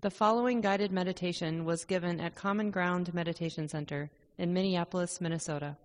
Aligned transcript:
The 0.00 0.10
following 0.10 0.60
guided 0.60 0.92
meditation 0.92 1.64
was 1.64 1.84
given 1.84 2.20
at 2.20 2.36
Common 2.36 2.70
Ground 2.70 3.12
Meditation 3.12 3.66
Center 3.66 4.10
in 4.38 4.54
Minneapolis, 4.54 5.20
Minnesota. 5.20 5.76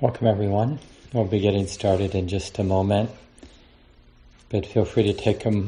Welcome, 0.00 0.28
everyone. 0.28 0.78
We'll 1.12 1.26
be 1.26 1.40
getting 1.40 1.66
started 1.66 2.14
in 2.14 2.26
just 2.26 2.58
a 2.58 2.64
moment, 2.64 3.10
but 4.48 4.64
feel 4.64 4.86
free 4.86 5.02
to 5.02 5.12
take 5.12 5.44
a, 5.44 5.62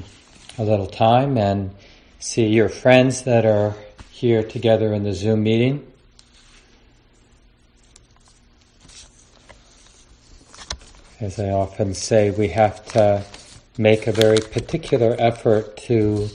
a 0.57 0.65
little 0.65 0.87
time 0.87 1.37
and 1.37 1.71
see 2.19 2.47
your 2.47 2.71
friends 2.71 3.25
that 3.25 3.45
are 3.45 3.75
here 4.11 4.43
together 4.43 4.95
in 4.95 5.05
the 5.05 5.13
Zoom 5.13 5.43
meeting. 5.43 5.87
As 11.21 11.39
I 11.39 11.51
often 11.51 11.93
say, 11.93 12.31
we 12.31 12.49
have 12.49 12.87
to 12.93 13.23
make 13.81 14.07
a 14.07 14.13
very 14.13 14.37
particular 14.39 15.17
effort 15.19 15.75
to 15.75 16.29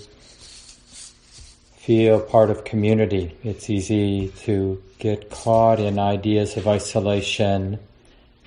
feel 1.77 2.19
part 2.19 2.49
of 2.49 2.63
community. 2.63 3.37
It's 3.43 3.69
easy 3.69 4.29
to 4.45 4.81
get 4.97 5.29
caught 5.29 5.79
in 5.79 5.99
ideas 5.99 6.57
of 6.57 6.67
isolation, 6.67 7.77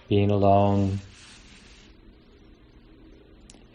being 0.08 0.32
alone. 0.32 0.98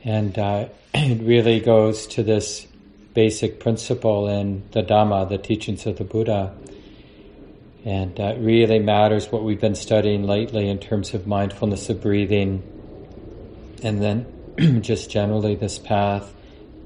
And 0.04 0.38
uh, 0.38 0.68
it 0.94 1.22
really 1.22 1.62
goes 1.62 2.06
to 2.08 2.24
this 2.24 2.68
basic 3.14 3.62
principle 3.62 4.28
in 4.28 4.64
the 4.72 4.84
Dhamma, 4.84 5.30
the 5.30 5.38
teachings 5.38 5.86
of 5.86 6.00
the 6.00 6.04
Buddha. 6.04 6.54
And 7.86 8.20
uh, 8.20 8.24
it 8.36 8.40
really 8.40 8.80
matters 8.80 9.32
what 9.32 9.46
we've 9.46 9.62
been 9.62 9.76
studying 9.76 10.24
lately 10.24 10.68
in 10.68 10.80
terms 10.80 11.14
of 11.14 11.26
mindfulness 11.26 11.90
of 11.90 12.02
breathing. 12.02 12.62
And 13.82 14.02
then 14.02 14.33
just 14.82 15.10
generally 15.10 15.56
this 15.56 15.80
path 15.80 16.34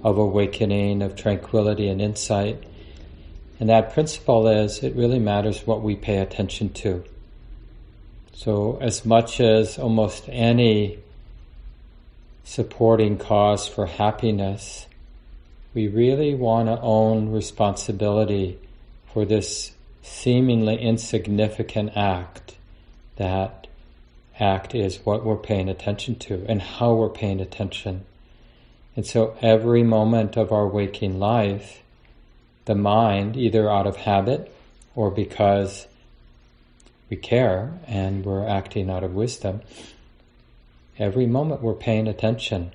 of 0.04 0.18
awakening, 0.18 1.02
of 1.02 1.16
tranquility 1.16 1.90
and 1.90 2.02
insight. 2.02 2.64
And 3.60 3.70
that 3.70 3.94
principle 3.94 4.48
is 4.48 4.84
it 4.84 4.96
really 4.96 5.20
matters 5.20 5.66
what 5.66 5.82
we 5.82 5.96
pay 5.96 6.18
attention 6.18 6.70
to. 6.74 7.04
So, 8.34 8.78
as 8.82 9.04
much 9.04 9.40
as 9.40 9.80
almost 9.80 10.26
any 10.28 11.00
supporting 12.44 13.18
cause 13.18 13.68
for 13.68 13.88
happiness, 13.88 14.86
we 15.74 15.88
really 15.88 16.36
want 16.36 16.68
to 16.68 16.80
own 16.80 17.31
responsibility 17.31 18.59
for 19.12 19.26
this 19.26 19.72
seemingly 20.04 20.78
insignificant 20.78 21.98
act. 21.98 22.56
That 23.16 23.56
act 24.40 24.76
is 24.76 25.00
what 25.04 25.24
we're 25.24 25.36
paying 25.36 25.70
attention 25.70 26.16
to 26.16 26.46
and 26.48 26.62
how 26.62 26.94
we're 26.94 27.10
paying 27.10 27.40
attention. 27.40 28.06
And 28.96 29.06
so 29.06 29.38
every 29.42 29.84
moment 29.84 30.38
of 30.38 30.52
our 30.52 30.68
waking 30.68 31.20
life, 31.20 31.82
the 32.66 32.76
mind, 32.76 33.38
either 33.38 33.70
out 33.70 33.88
of 33.88 33.98
habit 33.98 34.54
or 34.96 35.12
because 35.12 35.88
we 37.10 37.18
care 37.18 37.80
and 37.88 38.26
we're 38.26 38.48
acting 38.48 38.90
out 38.90 39.04
of 39.04 39.14
wisdom, 39.14 39.62
every 40.98 41.26
moment 41.26 41.62
we're 41.62 41.74
paying 41.74 42.08
attention 42.08 42.72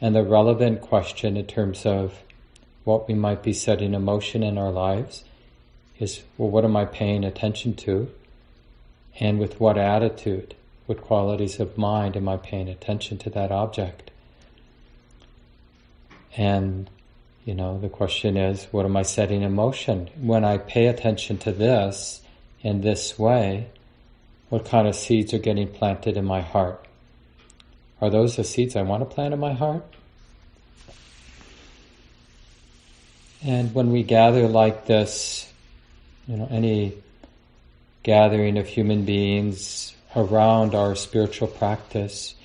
and 0.00 0.14
the 0.14 0.22
relevant 0.22 0.80
question 0.80 1.36
in 1.36 1.46
terms 1.46 1.86
of 1.86 2.22
what 2.84 3.08
we 3.08 3.14
might 3.14 3.42
be 3.42 3.52
setting 3.52 3.94
emotion 3.94 4.42
in 4.42 4.58
our 4.58 4.70
lives 4.70 5.24
is 5.98 6.22
well, 6.36 6.50
what 6.50 6.64
am 6.64 6.76
I 6.76 6.84
paying 6.84 7.24
attention 7.24 7.74
to? 7.76 8.10
And 9.20 9.38
with 9.38 9.60
what 9.60 9.78
attitude, 9.78 10.54
what 10.86 11.00
qualities 11.00 11.60
of 11.60 11.78
mind 11.78 12.16
am 12.16 12.28
I 12.28 12.36
paying 12.36 12.68
attention 12.68 13.18
to 13.18 13.30
that 13.30 13.52
object? 13.52 14.10
And, 16.36 16.90
you 17.44 17.54
know, 17.54 17.78
the 17.78 17.88
question 17.88 18.36
is, 18.36 18.66
what 18.72 18.84
am 18.84 18.96
I 18.96 19.02
setting 19.02 19.42
in 19.42 19.54
motion? 19.54 20.10
When 20.20 20.44
I 20.44 20.58
pay 20.58 20.86
attention 20.86 21.38
to 21.38 21.52
this 21.52 22.22
in 22.60 22.80
this 22.80 23.18
way, 23.18 23.68
what 24.48 24.64
kind 24.64 24.88
of 24.88 24.96
seeds 24.96 25.32
are 25.32 25.38
getting 25.38 25.68
planted 25.68 26.16
in 26.16 26.24
my 26.24 26.40
heart? 26.40 26.86
Are 28.00 28.10
those 28.10 28.36
the 28.36 28.44
seeds 28.44 28.74
I 28.76 28.82
want 28.82 29.08
to 29.08 29.14
plant 29.14 29.32
in 29.32 29.40
my 29.40 29.52
heart? 29.52 29.84
And 33.42 33.74
when 33.74 33.92
we 33.92 34.02
gather 34.02 34.48
like 34.48 34.86
this, 34.86 35.50
you 36.26 36.36
know, 36.36 36.48
any 36.50 36.94
gathering 38.04 38.56
of 38.58 38.68
human 38.68 39.04
beings 39.04 39.94
around 40.14 40.74
our 40.74 40.94
spiritual 40.94 41.48
practice, 41.48 42.36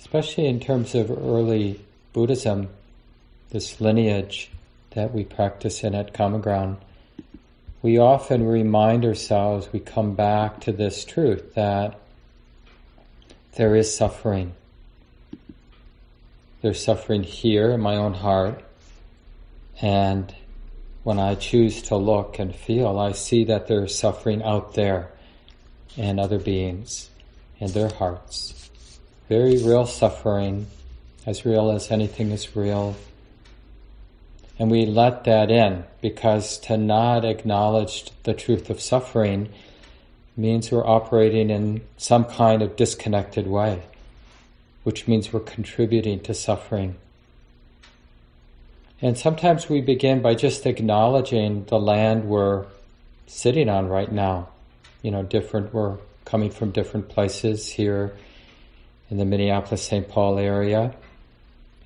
especially 0.00 0.46
in 0.46 0.58
terms 0.58 0.94
of 0.96 1.10
early 1.10 1.80
Buddhism, 2.12 2.68
this 3.50 3.80
lineage 3.80 4.50
that 4.90 5.14
we 5.14 5.24
practice 5.24 5.84
in 5.84 5.94
at 5.94 6.12
Common 6.12 6.40
Ground, 6.40 6.78
we 7.82 7.98
often 7.98 8.46
remind 8.46 9.04
ourselves, 9.04 9.68
we 9.72 9.78
come 9.78 10.14
back 10.14 10.60
to 10.62 10.72
this 10.72 11.04
truth 11.04 11.54
that 11.54 12.00
there 13.56 13.76
is 13.76 13.94
suffering. 13.94 14.54
There's 16.62 16.82
suffering 16.82 17.22
here 17.22 17.70
in 17.70 17.80
my 17.80 17.96
own 17.96 18.14
heart. 18.14 18.64
And 19.80 20.34
when 21.06 21.20
I 21.20 21.36
choose 21.36 21.82
to 21.82 21.94
look 21.94 22.40
and 22.40 22.52
feel, 22.52 22.98
I 22.98 23.12
see 23.12 23.44
that 23.44 23.68
there's 23.68 23.96
suffering 23.96 24.42
out 24.42 24.74
there 24.74 25.12
in 25.96 26.18
other 26.18 26.40
beings, 26.40 27.10
in 27.60 27.70
their 27.70 27.90
hearts. 27.90 28.68
Very 29.28 29.62
real 29.62 29.86
suffering, 29.86 30.66
as 31.24 31.44
real 31.44 31.70
as 31.70 31.92
anything 31.92 32.32
is 32.32 32.56
real. 32.56 32.96
And 34.58 34.68
we 34.68 34.84
let 34.84 35.22
that 35.26 35.48
in 35.48 35.84
because 36.00 36.58
to 36.66 36.76
not 36.76 37.24
acknowledge 37.24 38.10
the 38.24 38.34
truth 38.34 38.68
of 38.68 38.80
suffering 38.80 39.50
means 40.36 40.72
we're 40.72 40.84
operating 40.84 41.50
in 41.50 41.82
some 41.96 42.24
kind 42.24 42.62
of 42.62 42.74
disconnected 42.74 43.46
way, 43.46 43.84
which 44.82 45.06
means 45.06 45.32
we're 45.32 45.38
contributing 45.38 46.18
to 46.18 46.34
suffering. 46.34 46.96
And 49.02 49.18
sometimes 49.18 49.68
we 49.68 49.80
begin 49.82 50.22
by 50.22 50.34
just 50.34 50.64
acknowledging 50.64 51.64
the 51.66 51.78
land 51.78 52.24
we're 52.24 52.64
sitting 53.26 53.68
on 53.68 53.88
right 53.88 54.10
now. 54.10 54.48
You 55.02 55.10
know, 55.10 55.22
different, 55.22 55.74
we're 55.74 55.98
coming 56.24 56.50
from 56.50 56.70
different 56.70 57.08
places 57.08 57.68
here 57.68 58.16
in 59.10 59.18
the 59.18 59.24
Minneapolis 59.24 59.82
St. 59.82 60.08
Paul 60.08 60.38
area. 60.38 60.94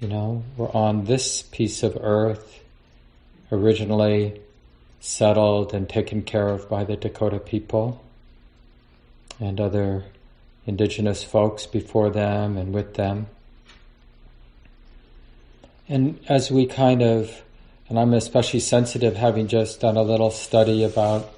You 0.00 0.08
know, 0.08 0.44
we're 0.56 0.70
on 0.70 1.04
this 1.04 1.42
piece 1.42 1.82
of 1.82 1.98
earth, 2.00 2.62
originally 3.50 4.40
settled 5.00 5.74
and 5.74 5.88
taken 5.88 6.22
care 6.22 6.48
of 6.48 6.68
by 6.68 6.84
the 6.84 6.96
Dakota 6.96 7.38
people 7.38 8.04
and 9.40 9.60
other 9.60 10.04
indigenous 10.66 11.24
folks 11.24 11.66
before 11.66 12.10
them 12.10 12.56
and 12.56 12.72
with 12.72 12.94
them. 12.94 13.26
And 15.90 16.20
as 16.28 16.52
we 16.52 16.66
kind 16.66 17.02
of, 17.02 17.42
and 17.88 17.98
I'm 17.98 18.14
especially 18.14 18.60
sensitive 18.60 19.16
having 19.16 19.48
just 19.48 19.80
done 19.80 19.96
a 19.96 20.02
little 20.02 20.30
study 20.30 20.84
about 20.84 21.28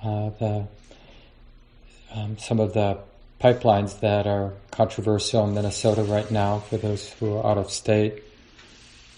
uh, 0.00 0.30
the 0.38 0.66
um, 2.14 2.38
some 2.38 2.60
of 2.60 2.72
the 2.72 2.98
pipelines 3.40 3.98
that 3.98 4.28
are 4.28 4.52
controversial 4.70 5.44
in 5.44 5.54
Minnesota 5.54 6.04
right 6.04 6.30
now 6.30 6.60
for 6.60 6.76
those 6.76 7.10
who 7.14 7.36
are 7.36 7.44
out 7.44 7.58
of 7.58 7.72
state. 7.72 8.22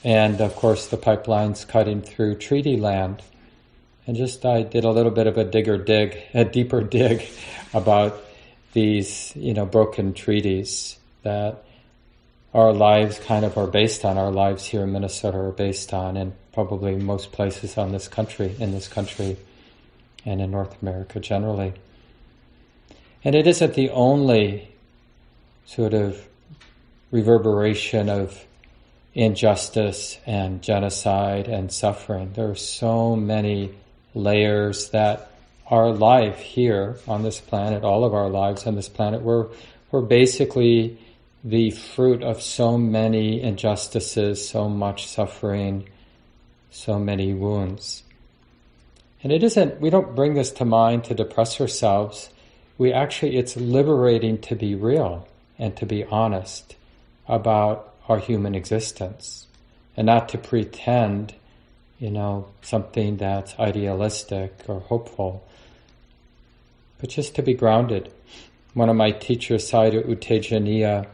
And 0.02 0.40
of 0.40 0.56
course, 0.56 0.86
the 0.86 0.96
pipelines 0.96 1.68
cutting 1.68 2.00
through 2.00 2.36
treaty 2.36 2.78
land. 2.78 3.22
And 4.06 4.16
just 4.16 4.46
I 4.46 4.62
did 4.62 4.84
a 4.84 4.90
little 4.90 5.12
bit 5.12 5.26
of 5.26 5.36
a 5.36 5.44
digger 5.44 5.76
dig, 5.76 6.18
a 6.32 6.46
deeper 6.46 6.82
dig 6.98 7.26
about 7.74 8.24
these, 8.72 9.36
you 9.36 9.52
know, 9.52 9.66
broken 9.66 10.14
treaties 10.14 10.98
that 11.24 11.63
our 12.54 12.72
lives 12.72 13.18
kind 13.18 13.44
of 13.44 13.58
are 13.58 13.66
based 13.66 14.04
on. 14.04 14.16
Our 14.16 14.30
lives 14.30 14.64
here 14.64 14.84
in 14.84 14.92
Minnesota 14.92 15.38
are 15.38 15.50
based 15.50 15.92
on, 15.92 16.16
and 16.16 16.32
probably 16.52 16.94
most 16.94 17.32
places 17.32 17.76
on 17.76 17.90
this 17.90 18.06
country, 18.06 18.54
in 18.60 18.70
this 18.70 18.86
country, 18.86 19.36
and 20.24 20.40
in 20.40 20.52
North 20.52 20.80
America 20.80 21.18
generally. 21.18 21.74
And 23.24 23.34
it 23.34 23.48
isn't 23.48 23.74
the 23.74 23.90
only 23.90 24.68
sort 25.66 25.94
of 25.94 26.24
reverberation 27.10 28.08
of 28.08 28.44
injustice 29.14 30.18
and 30.26 30.62
genocide 30.62 31.48
and 31.48 31.72
suffering. 31.72 32.32
There 32.34 32.50
are 32.50 32.56
so 32.56 33.16
many 33.16 33.74
layers 34.14 34.90
that 34.90 35.30
our 35.66 35.90
life 35.90 36.38
here 36.38 36.98
on 37.08 37.22
this 37.22 37.40
planet, 37.40 37.82
all 37.82 38.04
of 38.04 38.14
our 38.14 38.28
lives 38.28 38.66
on 38.66 38.76
this 38.76 38.88
planet, 38.88 39.22
we're, 39.22 39.46
we're 39.90 40.02
basically 40.02 40.98
the 41.44 41.70
fruit 41.70 42.22
of 42.22 42.40
so 42.40 42.78
many 42.78 43.42
injustices, 43.42 44.48
so 44.48 44.66
much 44.66 45.06
suffering, 45.06 45.86
so 46.70 46.98
many 46.98 47.34
wounds. 47.34 48.02
And 49.22 49.30
it 49.30 49.42
isn't, 49.42 49.78
we 49.80 49.90
don't 49.90 50.16
bring 50.16 50.34
this 50.34 50.50
to 50.52 50.64
mind 50.64 51.04
to 51.04 51.14
depress 51.14 51.60
ourselves. 51.60 52.30
We 52.78 52.92
actually, 52.92 53.36
it's 53.36 53.56
liberating 53.56 54.38
to 54.42 54.56
be 54.56 54.74
real 54.74 55.28
and 55.58 55.76
to 55.76 55.86
be 55.86 56.04
honest 56.04 56.76
about 57.28 57.94
our 58.08 58.18
human 58.18 58.54
existence. 58.54 59.46
and 59.96 60.06
not 60.06 60.28
to 60.30 60.38
pretend, 60.38 61.34
you 61.98 62.10
know, 62.10 62.48
something 62.62 63.16
that's 63.16 63.58
idealistic 63.58 64.64
or 64.68 64.80
hopeful, 64.80 65.46
but 67.00 67.10
just 67.10 67.34
to 67.36 67.42
be 67.42 67.54
grounded. 67.54 68.12
One 68.74 68.88
of 68.88 68.96
my 68.96 69.12
teachers, 69.12 69.70
Sayadaw 69.70 70.08
U 70.08 70.16
Tejaniya, 70.16 71.06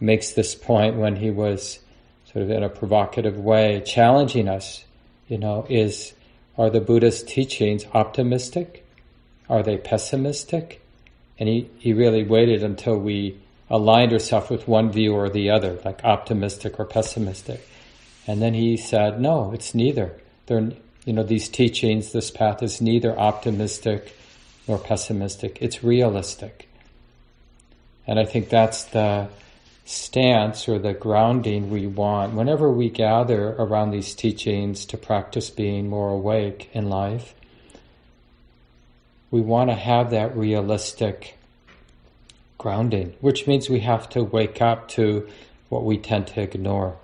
makes 0.00 0.32
this 0.32 0.54
point 0.54 0.96
when 0.96 1.16
he 1.16 1.30
was 1.30 1.78
sort 2.32 2.44
of 2.44 2.50
in 2.50 2.62
a 2.62 2.68
provocative 2.68 3.38
way 3.38 3.82
challenging 3.84 4.48
us, 4.48 4.84
you 5.28 5.38
know, 5.38 5.66
is 5.68 6.14
are 6.56 6.70
the 6.70 6.80
Buddha's 6.80 7.22
teachings 7.22 7.84
optimistic? 7.92 8.86
Are 9.48 9.62
they 9.62 9.78
pessimistic? 9.78 10.80
And 11.38 11.48
he, 11.48 11.70
he 11.78 11.92
really 11.92 12.22
waited 12.22 12.62
until 12.62 12.98
we 12.98 13.38
aligned 13.70 14.12
ourselves 14.12 14.50
with 14.50 14.68
one 14.68 14.92
view 14.92 15.14
or 15.14 15.30
the 15.30 15.50
other, 15.50 15.78
like 15.84 16.04
optimistic 16.04 16.78
or 16.78 16.84
pessimistic. 16.84 17.66
And 18.26 18.42
then 18.42 18.54
he 18.54 18.76
said, 18.76 19.20
no, 19.20 19.52
it's 19.52 19.74
neither. 19.74 20.12
They're, 20.46 20.72
you 21.04 21.12
know, 21.12 21.22
these 21.22 21.48
teachings, 21.48 22.12
this 22.12 22.30
path 22.30 22.62
is 22.62 22.80
neither 22.80 23.18
optimistic 23.18 24.14
nor 24.68 24.78
pessimistic. 24.78 25.58
It's 25.60 25.82
realistic. 25.82 26.68
And 28.06 28.18
I 28.18 28.24
think 28.24 28.48
that's 28.48 28.84
the 28.84 29.28
stance 29.90 30.68
or 30.68 30.78
the 30.78 30.94
grounding 30.94 31.68
we 31.68 31.84
want 31.84 32.32
whenever 32.32 32.70
we 32.70 32.88
gather 32.88 33.56
around 33.58 33.90
these 33.90 34.14
teachings 34.14 34.86
to 34.86 34.96
practice 34.96 35.50
being 35.50 35.88
more 35.88 36.10
awake 36.10 36.70
in 36.72 36.88
life. 36.88 37.34
We 39.32 39.40
want 39.40 39.68
to 39.70 39.74
have 39.74 40.10
that 40.10 40.36
realistic 40.36 41.36
grounding, 42.56 43.14
which 43.20 43.48
means 43.48 43.68
we 43.68 43.80
have 43.80 44.08
to 44.10 44.22
wake 44.22 44.62
up 44.62 44.88
to 44.90 45.28
what 45.68 45.82
we 45.82 45.98
tend 45.98 46.28
to 46.28 46.40
ignore. 46.40 46.96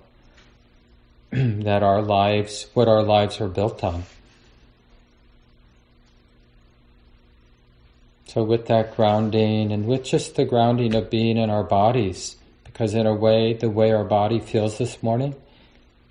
that 1.31 1.83
our 1.83 2.01
lives, 2.01 2.67
what 2.73 2.87
our 2.87 3.03
lives 3.03 3.41
are 3.41 3.49
built 3.49 3.83
on. 3.83 4.03
So, 8.27 8.43
with 8.43 8.67
that 8.67 8.95
grounding 8.95 9.73
and 9.73 9.85
with 9.87 10.05
just 10.05 10.35
the 10.35 10.45
grounding 10.45 10.95
of 10.95 11.09
being 11.09 11.37
in 11.37 11.49
our 11.49 11.63
bodies, 11.63 12.36
because 12.77 12.93
in 12.93 13.07
a 13.07 13.13
way, 13.15 13.53
the 13.53 13.71
way 13.71 13.91
our 13.91 14.03
body 14.03 14.39
feels 14.39 14.77
this 14.77 15.01
morning, 15.01 15.33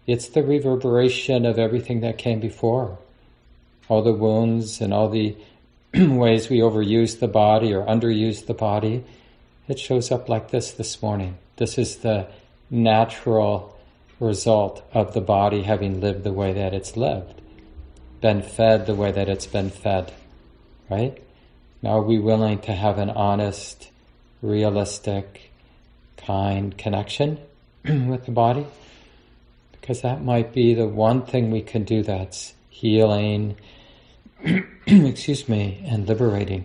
it's 0.05 0.27
the 0.27 0.43
reverberation 0.43 1.47
of 1.47 1.61
everything 1.61 2.01
that 2.01 2.19
came 2.19 2.41
before. 2.41 2.99
All 3.87 4.03
the 4.03 4.13
wounds 4.13 4.81
and 4.81 4.93
all 4.93 5.09
the 5.09 5.37
ways 5.95 6.49
we 6.49 6.59
overuse 6.59 7.21
the 7.21 7.29
body 7.29 7.73
or 7.73 7.87
underuse 7.87 8.47
the 8.47 8.53
body, 8.53 9.05
it 9.69 9.79
shows 9.79 10.11
up 10.11 10.29
like 10.29 10.51
this 10.51 10.73
this 10.73 11.01
morning. 11.01 11.39
This 11.55 11.79
is 11.79 11.99
the 11.99 12.27
natural 12.69 13.79
result 14.19 14.83
of 14.93 15.15
the 15.15 15.21
body 15.21 15.63
having 15.63 16.01
lived 16.01 16.25
the 16.25 16.33
way 16.33 16.53
that 16.53 16.75
it's 16.75 16.97
lived, 16.97 17.41
been 18.21 18.43
fed 18.43 18.87
the 18.87 18.97
way 18.97 19.13
that 19.13 19.29
it's 19.29 19.47
been 19.47 19.71
fed, 19.71 20.13
right? 20.91 21.17
Now, 21.81 21.99
are 21.99 22.03
we 22.03 22.19
willing 22.19 22.59
to 22.63 22.73
have 22.73 22.99
an 22.99 23.11
honest, 23.11 23.89
realistic, 24.43 25.53
kind 26.27 26.77
connection 26.77 27.39
with 27.85 28.27
the 28.27 28.33
body? 28.33 28.67
Because 29.73 30.03
that 30.03 30.25
might 30.25 30.53
be 30.53 30.75
the 30.75 30.89
one 30.89 31.23
thing 31.23 31.51
we 31.51 31.63
can 31.63 31.85
do 31.85 32.03
that's 32.03 32.55
healing, 32.69 33.57
excuse 34.87 35.49
me, 35.49 35.83
and 35.87 36.09
liberating. 36.09 36.65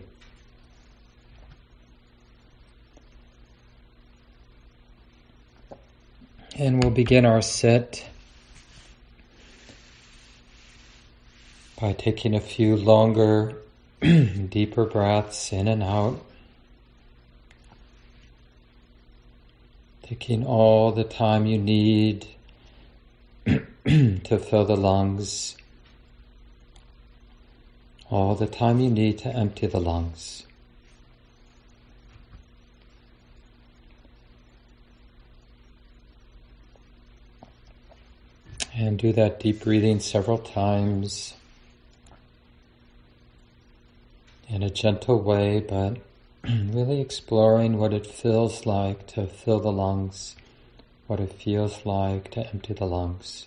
And 6.58 6.84
we'll 6.84 6.92
begin 6.92 7.26
our 7.26 7.42
sit 7.42 8.06
by 11.80 11.94
taking 11.94 12.36
a 12.36 12.42
few 12.42 12.76
longer, 12.76 13.58
deeper 14.02 14.86
breaths 14.86 15.52
in 15.54 15.68
and 15.68 15.82
out. 15.82 16.24
Taking 20.12 20.46
all 20.46 20.92
the 20.92 21.06
time 21.06 21.46
you 21.46 21.58
need 21.58 22.28
to 23.46 24.38
fill 24.38 24.66
the 24.66 24.76
lungs, 24.76 25.56
all 28.10 28.36
the 28.36 28.46
time 28.46 28.82
you 28.82 28.90
need 28.90 29.20
to 29.20 29.30
empty 29.34 29.68
the 29.68 29.80
lungs. 29.80 30.46
And 38.76 39.00
do 39.00 39.14
that 39.14 39.40
deep 39.40 39.64
breathing 39.64 40.02
several 40.02 40.40
times 40.40 41.36
in 44.50 44.62
a 44.62 44.70
gentle 44.70 45.22
way, 45.22 45.62
but 45.62 46.00
really 46.50 47.00
exploring 47.02 47.78
what 47.78 47.94
it 47.94 48.08
feels 48.08 48.66
like 48.66 49.06
to 49.06 49.28
fill 49.28 49.60
the 49.60 49.72
lungs, 49.72 50.36
what 51.06 51.20
it 51.20 51.34
feels 51.34 51.86
like 51.86 52.32
to 52.32 52.48
empty 52.48 52.74
the 52.74 52.86
lungs. 52.86 53.46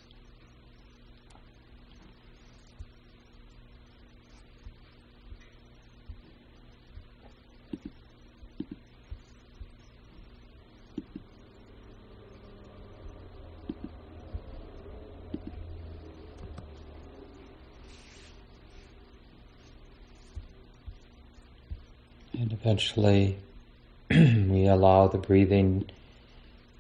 And 22.44 22.52
eventually 22.74 23.38
we 24.10 24.66
allow 24.66 25.06
the 25.06 25.16
breathing 25.16 25.88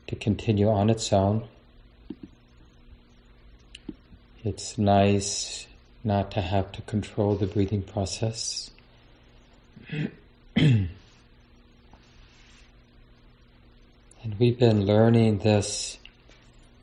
to 0.08 0.16
continue 0.16 0.68
on 0.68 0.90
its 0.90 1.12
own. 1.12 1.46
It's 4.44 4.76
nice 4.76 5.68
not 6.02 6.32
to 6.32 6.40
have 6.40 6.72
to 6.72 6.82
control 6.82 7.36
the 7.36 7.46
breathing 7.46 7.82
process. 7.82 8.72
and 10.56 10.88
we've 14.36 14.58
been 14.58 14.84
learning 14.84 15.38
this 15.38 15.98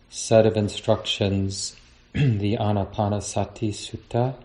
set 0.10 0.46
of 0.46 0.56
instructions, 0.56 1.76
the 2.14 2.56
Anapanasati 2.56 3.72
Sutta 3.72 4.36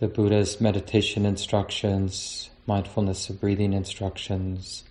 the 0.00 0.08
Buddha's 0.08 0.60
meditation 0.62 1.26
instructions, 1.26 2.49
mindfulness 2.66 3.30
of 3.30 3.40
breathing 3.40 3.72
instructions. 3.72 4.84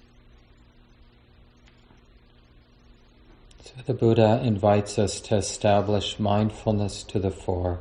So 3.64 3.74
the 3.86 3.94
Buddha 3.94 4.42
invites 4.44 4.98
us 4.98 5.20
to 5.22 5.36
establish 5.36 6.20
mindfulness 6.20 7.04
to 7.04 7.20
the 7.20 7.32
fore. 7.32 7.80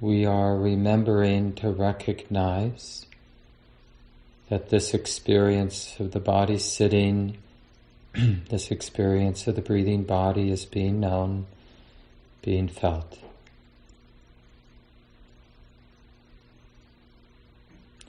We 0.00 0.26
are 0.26 0.56
remembering 0.56 1.54
to 1.54 1.70
recognize 1.70 3.06
that 4.50 4.68
this 4.68 4.92
experience 4.92 5.98
of 5.98 6.12
the 6.12 6.20
body 6.20 6.58
sitting 6.58 7.38
this 8.48 8.70
experience 8.70 9.46
of 9.46 9.56
the 9.56 9.62
breathing 9.62 10.04
body 10.04 10.50
is 10.50 10.64
being 10.64 11.00
known, 11.00 11.46
being 12.44 12.68
felt. 12.68 13.18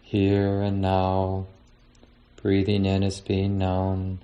Here 0.01 0.61
and 0.61 0.81
now, 0.81 1.45
breathing 2.41 2.85
in 2.85 3.01
is 3.01 3.21
being 3.21 3.57
known. 3.57 4.19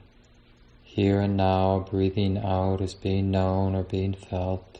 Here 0.83 1.21
and 1.21 1.37
now, 1.37 1.87
breathing 1.89 2.37
out 2.37 2.81
is 2.81 2.93
being 2.93 3.31
known 3.31 3.73
or 3.73 3.83
being 3.83 4.13
felt. 4.13 4.79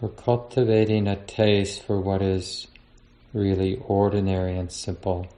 We're 0.00 0.08
cultivating 0.08 1.06
a 1.06 1.16
taste 1.16 1.82
for 1.84 2.00
what 2.00 2.20
is 2.20 2.66
really 3.32 3.80
ordinary 3.86 4.58
and 4.58 4.70
simple. 4.70 5.28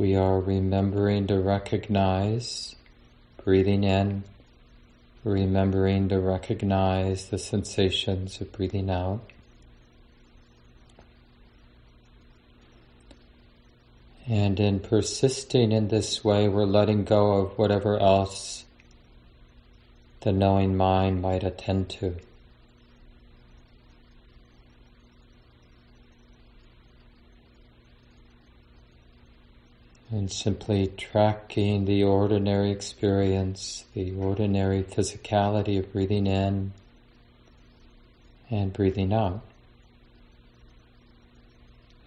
We 0.00 0.16
are 0.16 0.40
remembering 0.40 1.26
to 1.26 1.38
recognize, 1.38 2.74
breathing 3.44 3.84
in, 3.84 4.24
remembering 5.24 6.08
to 6.08 6.18
recognize 6.18 7.26
the 7.26 7.36
sensations 7.36 8.40
of 8.40 8.50
breathing 8.50 8.88
out. 8.88 9.20
And 14.26 14.58
in 14.58 14.80
persisting 14.80 15.70
in 15.70 15.88
this 15.88 16.24
way, 16.24 16.48
we're 16.48 16.64
letting 16.64 17.04
go 17.04 17.32
of 17.32 17.58
whatever 17.58 17.98
else 17.98 18.64
the 20.22 20.32
knowing 20.32 20.78
mind 20.78 21.20
might 21.20 21.44
attend 21.44 21.90
to. 21.90 22.16
And 30.12 30.30
simply 30.30 30.88
tracking 30.88 31.84
the 31.84 32.02
ordinary 32.02 32.72
experience, 32.72 33.84
the 33.94 34.12
ordinary 34.12 34.82
physicality 34.82 35.78
of 35.78 35.92
breathing 35.92 36.26
in 36.26 36.72
and 38.50 38.72
breathing 38.72 39.12
out. 39.12 39.42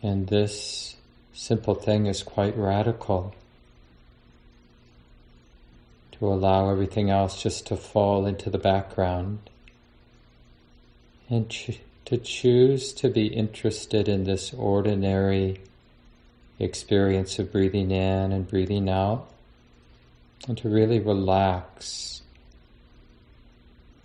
And 0.02 0.28
this 0.28 0.98
simple 1.34 1.76
thing 1.76 2.08
is 2.08 2.24
quite 2.24 2.58
radical 2.58 3.34
to 6.12 6.28
allow 6.28 6.70
everything 6.70 7.10
else 7.10 7.42
just 7.42 7.66
to 7.68 7.78
fall 7.78 8.26
into 8.26 8.50
the 8.50 8.58
background 8.58 9.50
and 11.30 11.50
to 11.50 12.18
choose 12.18 12.92
to 12.94 13.10
be 13.10 13.28
interested 13.28 14.10
in 14.10 14.26
this 14.26 14.54
ordinary 14.54 15.62
experience 16.60 17.40
of 17.40 17.52
breathing 17.52 17.92
in 17.92 18.32
and 18.32 18.48
breathing 18.48 18.90
out 18.90 19.30
and 20.48 20.58
to 20.58 20.70
really 20.70 21.00
relax 21.00 22.22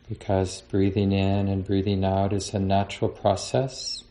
because 0.08 0.62
breathing 0.62 1.12
in 1.12 1.48
and 1.48 1.64
breathing 1.64 2.04
out 2.04 2.32
is 2.32 2.54
a 2.54 2.58
natural 2.58 3.10
process. 3.10 4.04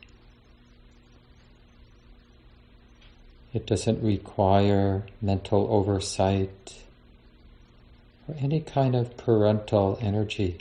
It 3.53 3.65
doesn't 3.65 4.03
require 4.03 5.03
mental 5.21 5.67
oversight 5.71 6.83
or 8.27 8.35
any 8.39 8.59
kind 8.59 8.95
of 8.95 9.17
parental 9.17 9.97
energy. 9.99 10.59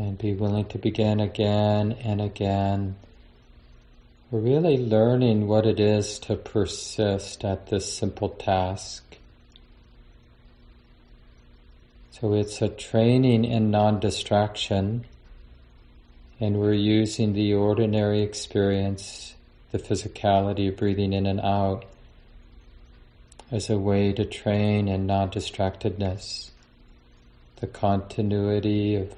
and 0.00 0.09
be 0.20 0.34
willing 0.34 0.66
to 0.66 0.78
begin 0.78 1.18
again 1.18 1.92
and 2.04 2.20
again. 2.20 2.96
We're 4.30 4.40
really 4.40 4.76
learning 4.76 5.48
what 5.48 5.66
it 5.66 5.80
is 5.80 6.18
to 6.20 6.36
persist 6.36 7.44
at 7.44 7.68
this 7.68 7.92
simple 7.92 8.28
task. 8.28 9.02
So 12.12 12.34
it's 12.34 12.60
a 12.60 12.68
training 12.68 13.44
in 13.44 13.70
non-distraction 13.70 15.06
and 16.38 16.56
we're 16.58 16.72
using 16.72 17.32
the 17.32 17.54
ordinary 17.54 18.22
experience, 18.22 19.34
the 19.72 19.78
physicality 19.78 20.68
of 20.68 20.76
breathing 20.76 21.12
in 21.12 21.26
and 21.26 21.40
out, 21.40 21.84
as 23.50 23.68
a 23.68 23.78
way 23.78 24.12
to 24.12 24.24
train 24.24 24.88
in 24.88 25.06
non-distractedness, 25.06 26.50
the 27.56 27.66
continuity 27.66 28.94
of 28.94 29.14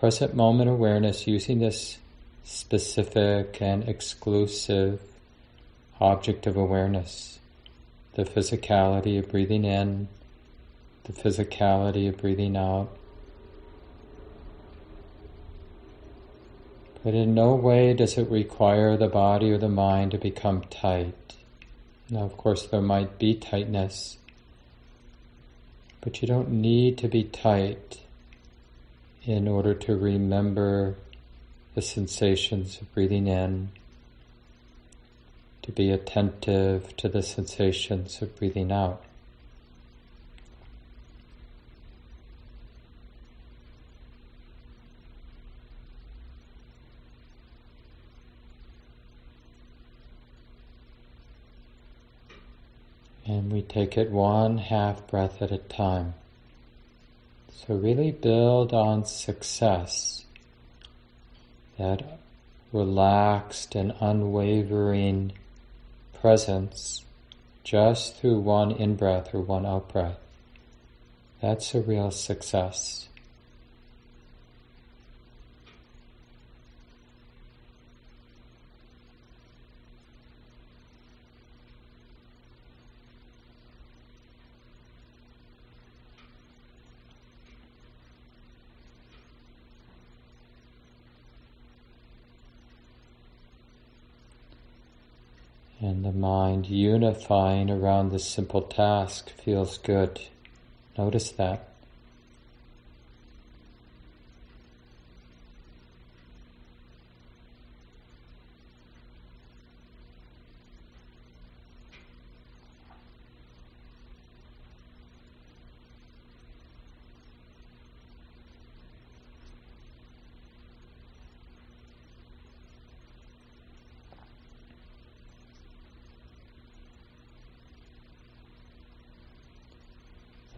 present 0.00 0.34
moment 0.34 0.70
awareness 0.70 1.26
using 1.26 1.58
this 1.58 1.98
specific 2.42 3.60
and 3.60 3.86
exclusive 3.86 4.98
object 6.00 6.46
of 6.46 6.56
awareness, 6.56 7.38
the 8.14 8.24
physicality 8.24 9.18
of 9.18 9.30
breathing 9.30 9.62
in, 9.66 10.08
the 11.04 11.12
physicality 11.12 12.08
of 12.08 12.16
breathing 12.16 12.56
out. 12.56 12.88
But 17.04 17.12
in 17.12 17.34
no 17.34 17.54
way 17.54 17.92
does 17.92 18.16
it 18.16 18.30
require 18.30 18.96
the 18.96 19.08
body 19.08 19.50
or 19.50 19.58
the 19.58 19.68
mind 19.68 20.12
to 20.12 20.18
become 20.18 20.62
tight. 20.70 21.34
Now, 22.08 22.22
of 22.22 22.38
course, 22.38 22.66
there 22.66 22.80
might 22.80 23.18
be 23.18 23.34
tightness, 23.34 24.16
but 26.00 26.22
you 26.22 26.28
don't 26.28 26.50
need 26.50 26.96
to 26.98 27.08
be 27.08 27.24
tight 27.24 28.00
in 29.30 29.46
order 29.46 29.74
to 29.74 29.96
remember 29.96 30.96
the 31.76 31.82
sensations 31.82 32.80
of 32.80 32.92
breathing 32.92 33.28
in, 33.28 33.70
to 35.62 35.70
be 35.70 35.90
attentive 35.90 36.96
to 36.96 37.08
the 37.08 37.22
sensations 37.22 38.20
of 38.20 38.36
breathing 38.36 38.72
out. 38.72 39.04
And 53.24 53.52
we 53.52 53.62
take 53.62 53.96
it 53.96 54.10
one 54.10 54.58
half 54.58 55.06
breath 55.06 55.40
at 55.40 55.52
a 55.52 55.58
time. 55.58 56.14
So 57.66 57.74
really 57.74 58.10
build 58.10 58.72
on 58.72 59.04
success, 59.04 60.24
that 61.78 62.18
relaxed 62.72 63.74
and 63.74 63.92
unwavering 64.00 65.32
presence 66.20 67.04
just 67.62 68.16
through 68.16 68.40
one 68.40 68.70
in 68.72 68.96
breath 68.96 69.34
or 69.34 69.42
one 69.42 69.66
out 69.66 69.92
breath. 69.92 70.18
That's 71.42 71.74
a 71.74 71.82
real 71.82 72.10
success. 72.10 73.10
And 95.82 96.04
the 96.04 96.12
mind 96.30 96.68
unifying 96.68 97.68
around 97.68 98.12
this 98.12 98.24
simple 98.24 98.62
task 98.62 99.30
feels 99.30 99.78
good. 99.78 100.20
Notice 100.96 101.32
that. 101.32 101.69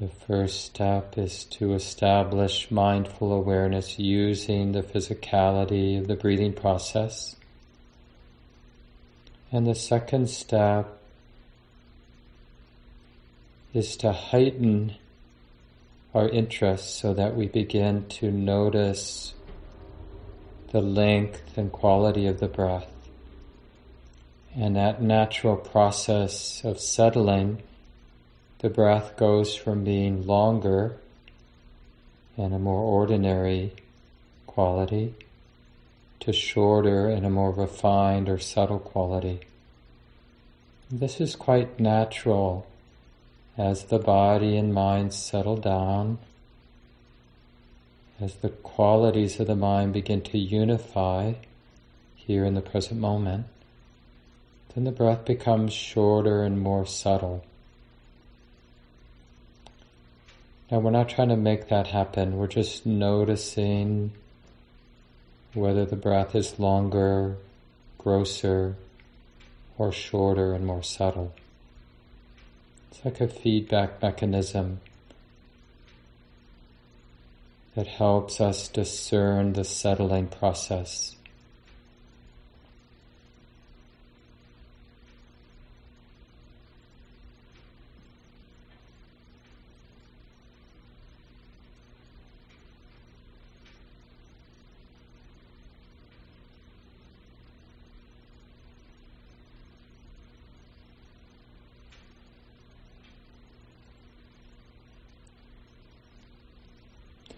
The 0.03 0.09
first 0.09 0.65
step 0.65 1.17
is 1.17 1.45
to 1.45 1.75
establish 1.75 2.73
mindful 2.73 3.33
awareness 3.33 4.01
using 4.01 4.73
the 4.73 4.83
physicality 4.83 5.97
of 5.97 6.09
the 6.09 6.17
breathing 6.17 6.55
process. 6.55 7.37
And 9.53 9.65
the 9.65 9.77
second 9.77 10.29
step 10.29 10.99
is 13.73 13.97
to 13.99 14.11
heighten 14.11 14.97
our 16.13 16.29
interest 16.29 16.97
so 16.99 17.15
that 17.15 17.37
we 17.37 17.47
begin 17.47 18.09
to 18.19 18.33
notice 18.33 19.35
the 20.73 20.81
length 20.81 21.57
and 21.57 21.71
quality 21.71 22.27
of 22.27 22.41
the 22.41 22.49
breath. 22.49 22.91
And 24.57 24.75
that 24.75 25.01
natural 25.01 25.57
process 25.57 26.65
of 26.65 26.81
settling 26.81 27.63
the 28.63 28.71
breath 28.71 29.17
goes 29.17 29.57
from 29.57 29.83
being 29.83 30.25
longer 30.25 30.97
and 32.37 32.55
a 32.55 32.59
more 32.59 32.81
ordinary 32.81 33.73
quality 34.47 35.15
to 36.21 36.33
shorter 36.33 37.09
and 37.09 37.27
a 37.27 37.31
more 37.31 37.51
refined 37.51 38.29
or 38.29 38.39
subtle 38.39 38.79
quality. 38.79 39.41
This 40.89 41.21
is 41.21 41.35
quite 41.35 41.81
natural 41.81 42.67
as 43.59 43.85
the 43.85 43.99
body 43.99 44.57
and 44.57 44.73
mind 44.73 45.13
settle 45.13 45.57
down, 45.57 46.19
as 48.21 48.37
the 48.37 48.49
qualities 48.49 49.41
of 49.41 49.49
the 49.49 49.57
mind 49.57 49.93
begin 49.93 50.21
to 50.23 50.39
unify 50.39 51.33
here 52.15 52.45
in 52.45 52.55
the 52.55 52.61
present 52.61 53.01
moment, 53.01 53.47
then 54.75 54.85
the 54.85 54.93
breath 54.93 55.25
becomes 55.25 55.73
shorter 55.73 56.45
and 56.45 56.61
more 56.61 56.87
subtle. 56.87 57.45
Now, 60.73 60.79
we're 60.79 60.91
not 60.91 61.11
trying 61.11 61.29
to 61.29 61.37
make 61.37 61.69
that 61.69 61.89
happen, 61.89 62.39
we're 62.39 62.47
just 62.47 62.87
noticing 62.87 64.13
whether 65.53 65.85
the 65.85 65.97
breath 65.97 66.35
is 66.35 66.59
longer, 66.59 67.37
grosser, 67.99 68.77
or 69.77 69.93
shorter 69.93 70.55
and 70.55 70.65
more 70.65 70.83
subtle. 70.83 71.35
It's 72.91 73.05
like 73.05 73.21
a 73.21 73.29
feedback 73.29 74.01
mechanism 74.01 74.81
that 77.75 77.87
helps 77.87 78.41
us 78.41 78.67
discern 78.69 79.53
the 79.53 79.65
settling 79.65 80.29
process. 80.29 81.17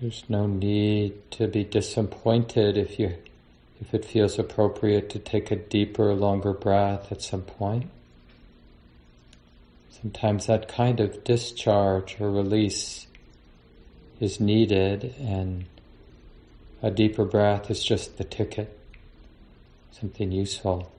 There's 0.04 0.28
no 0.28 0.46
need 0.46 1.30
to 1.30 1.48
be 1.48 1.64
disappointed 1.64 2.76
if 2.76 2.98
you 2.98 3.14
if 3.80 3.94
it 3.94 4.04
feels 4.04 4.38
appropriate 4.38 5.08
to 5.08 5.18
take 5.18 5.50
a 5.50 5.56
deeper, 5.56 6.12
longer 6.12 6.52
breath 6.52 7.10
at 7.10 7.22
some 7.22 7.40
point. 7.40 7.90
Sometimes 9.88 10.44
that 10.44 10.68
kind 10.68 11.00
of 11.00 11.24
discharge 11.24 12.20
or 12.20 12.30
release 12.30 13.06
is 14.20 14.40
needed 14.40 15.14
and 15.18 15.64
a 16.82 16.90
deeper 16.90 17.24
breath 17.24 17.70
is 17.70 17.82
just 17.82 18.18
the 18.18 18.24
ticket, 18.24 18.78
something 19.90 20.30
useful. 20.30 20.92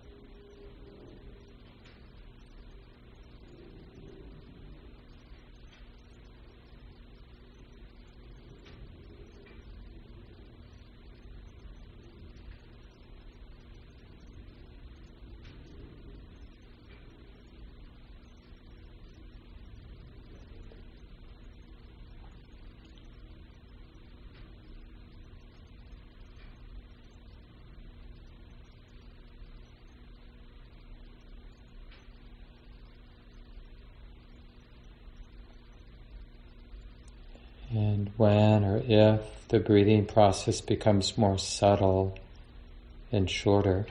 And 37.76 38.10
when 38.16 38.64
or 38.64 38.82
if 38.88 39.50
the 39.50 39.60
breathing 39.60 40.06
process 40.06 40.62
becomes 40.62 41.18
more 41.18 41.38
subtle 41.38 42.18
and 43.12 43.30
shorter, 43.30 43.86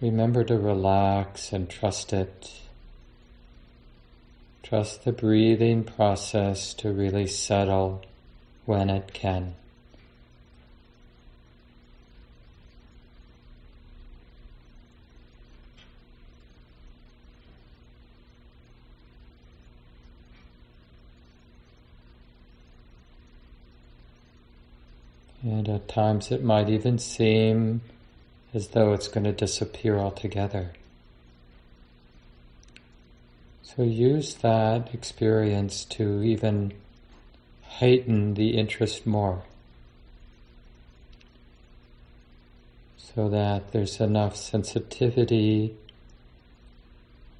remember 0.00 0.44
to 0.44 0.56
relax 0.56 1.52
and 1.52 1.68
trust 1.68 2.12
it. 2.12 2.60
Trust 4.62 5.04
the 5.04 5.10
breathing 5.10 5.82
process 5.82 6.74
to 6.74 6.92
really 6.92 7.26
settle 7.26 8.04
when 8.66 8.88
it 8.88 9.12
can. 9.12 9.56
And 25.42 25.68
at 25.82 25.88
times 25.88 26.30
it 26.30 26.44
might 26.44 26.68
even 26.68 26.96
seem 26.96 27.80
as 28.54 28.68
though 28.68 28.92
it's 28.92 29.08
going 29.08 29.24
to 29.24 29.32
disappear 29.32 29.98
altogether. 29.98 30.70
So 33.62 33.82
use 33.82 34.34
that 34.36 34.94
experience 34.94 35.84
to 35.86 36.22
even 36.22 36.74
heighten 37.64 38.34
the 38.34 38.56
interest 38.56 39.06
more. 39.06 39.42
So 42.96 43.28
that 43.28 43.72
there's 43.72 43.98
enough 44.00 44.36
sensitivity 44.36 45.74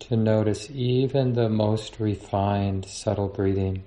to 0.01 0.17
notice 0.17 0.69
even 0.71 1.35
the 1.35 1.49
most 1.49 2.01
refined, 2.01 2.87
subtle 2.87 3.29
breathing. 3.29 3.85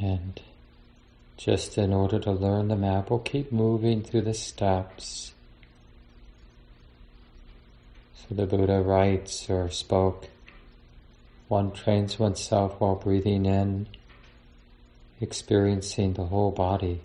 And 0.00 0.40
just 1.48 1.78
in 1.78 1.94
order 1.94 2.18
to 2.18 2.30
learn 2.30 2.68
the 2.68 2.76
map, 2.76 3.08
we'll 3.08 3.18
keep 3.20 3.50
moving 3.50 4.02
through 4.02 4.20
the 4.20 4.34
steps. 4.34 5.32
So 8.16 8.34
the 8.34 8.44
Buddha 8.44 8.82
writes 8.82 9.48
or 9.48 9.70
spoke, 9.70 10.28
one 11.48 11.72
trains 11.72 12.18
oneself 12.18 12.78
while 12.78 12.96
breathing 12.96 13.46
in, 13.46 13.86
experiencing 15.22 16.12
the 16.12 16.24
whole 16.24 16.50
body. 16.50 17.00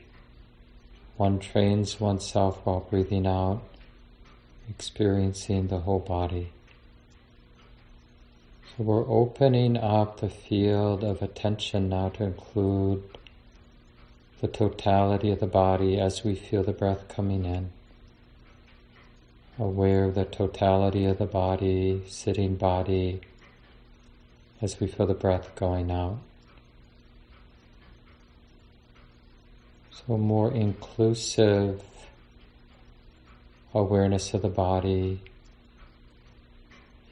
One 1.15 1.39
trains 1.39 2.01
oneself 2.01 2.60
while 2.65 2.82
breathing 2.82 3.25
out, 3.25 3.63
experiencing 4.69 5.67
the 5.67 5.79
whole 5.79 5.99
body. 5.99 6.51
So 8.65 8.84
we're 8.84 9.08
opening 9.08 9.77
up 9.77 10.19
the 10.19 10.27
field 10.27 11.01
of 11.01 11.21
attention 11.21 11.88
now 11.88 12.10
to 12.10 12.25
include 12.25 13.03
the 14.43 14.49
totality 14.49 15.32
of 15.32 15.39
the 15.39 15.47
body 15.47 15.97
as 15.97 16.25
we 16.25 16.36
feel 16.36 16.63
the 16.63 16.73
breath 16.73 17.08
coming 17.08 17.45
in. 17.45 17.71
Aware 19.58 20.03
of 20.03 20.15
the 20.15 20.25
totality 20.25 21.06
of 21.06 21.17
the 21.17 21.25
body, 21.25 22.03
sitting 22.10 22.56
body, 22.56 23.21
as 24.62 24.82
we 24.82 24.88
feel 24.88 25.08
the 25.08 25.13
breath 25.13 25.56
going 25.56 25.89
out. 25.89 26.19
So 29.91 30.17
more 30.17 30.51
inclusive 30.51 31.82
awareness 33.73 34.34
of 34.34 34.41
the 34.41 34.49
body, 34.49 35.21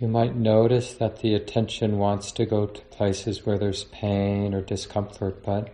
You 0.01 0.07
might 0.07 0.35
notice 0.35 0.95
that 0.95 1.21
the 1.21 1.35
attention 1.35 1.99
wants 1.99 2.31
to 2.31 2.45
go 2.47 2.65
to 2.65 2.81
places 2.85 3.45
where 3.45 3.59
there's 3.59 3.83
pain 3.83 4.55
or 4.55 4.61
discomfort, 4.61 5.43
but 5.45 5.71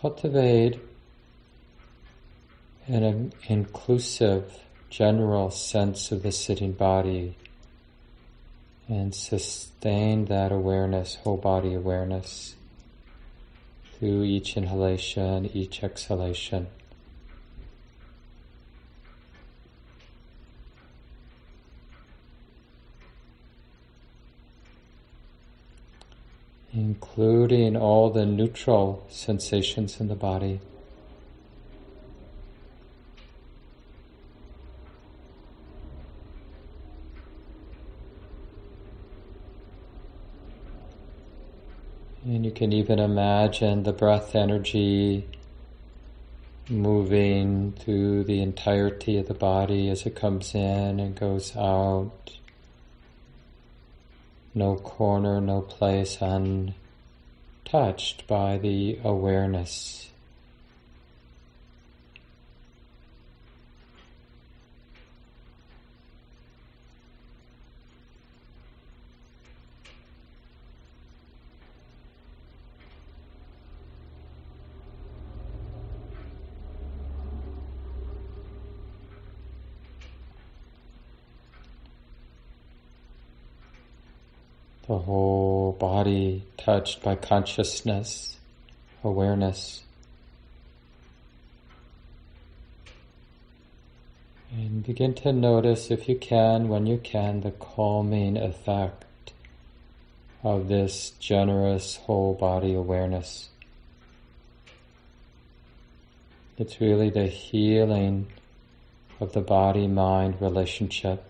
cultivate 0.00 0.78
an 2.86 3.32
inclusive, 3.48 4.60
general 4.90 5.50
sense 5.50 6.12
of 6.12 6.22
the 6.22 6.32
sitting 6.32 6.72
body 6.72 7.34
and 8.88 9.14
sustain 9.14 10.26
that 10.26 10.52
awareness, 10.52 11.16
whole 11.16 11.36
body 11.36 11.74
awareness, 11.74 12.54
through 13.98 14.22
each 14.22 14.56
inhalation, 14.56 15.50
each 15.52 15.82
exhalation. 15.82 16.68
Including 26.76 27.74
all 27.74 28.10
the 28.10 28.26
neutral 28.26 29.02
sensations 29.08 29.98
in 29.98 30.08
the 30.08 30.14
body. 30.14 30.60
And 42.26 42.44
you 42.44 42.50
can 42.50 42.74
even 42.74 42.98
imagine 42.98 43.84
the 43.84 43.92
breath 43.92 44.34
energy 44.34 45.26
moving 46.68 47.72
through 47.72 48.24
the 48.24 48.42
entirety 48.42 49.16
of 49.16 49.28
the 49.28 49.34
body 49.34 49.88
as 49.88 50.04
it 50.04 50.14
comes 50.14 50.54
in 50.54 51.00
and 51.00 51.14
goes 51.14 51.56
out 51.56 52.36
no 54.56 54.76
corner, 54.76 55.40
no 55.40 55.60
place 55.60 56.18
untouched 56.22 58.26
by 58.26 58.56
the 58.56 58.98
awareness. 59.04 60.06
the 84.86 84.98
whole 84.98 85.72
body 86.06 86.44
touched 86.56 87.02
by 87.02 87.16
consciousness, 87.16 88.36
awareness. 89.02 89.82
And 94.52 94.84
begin 94.84 95.14
to 95.14 95.32
notice, 95.32 95.90
if 95.90 96.08
you 96.08 96.16
can, 96.16 96.68
when 96.68 96.86
you 96.86 96.98
can, 96.98 97.40
the 97.40 97.50
calming 97.50 98.36
effect 98.36 99.32
of 100.44 100.68
this 100.68 101.10
generous 101.18 101.96
whole 101.96 102.34
body 102.34 102.72
awareness. 102.74 103.48
It's 106.56 106.80
really 106.80 107.10
the 107.10 107.26
healing 107.26 108.28
of 109.18 109.32
the 109.32 109.40
body 109.40 109.88
mind 109.88 110.40
relationship. 110.40 111.24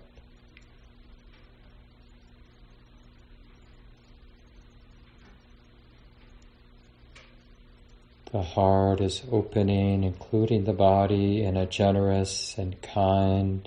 The 8.37 8.42
heart 8.42 9.01
is 9.01 9.22
opening, 9.33 10.05
including 10.05 10.64
the 10.64 10.75
body, 10.75 11.42
in 11.42 11.57
a 11.57 11.64
generous 11.64 12.59
and 12.59 12.79
kind 12.83 13.66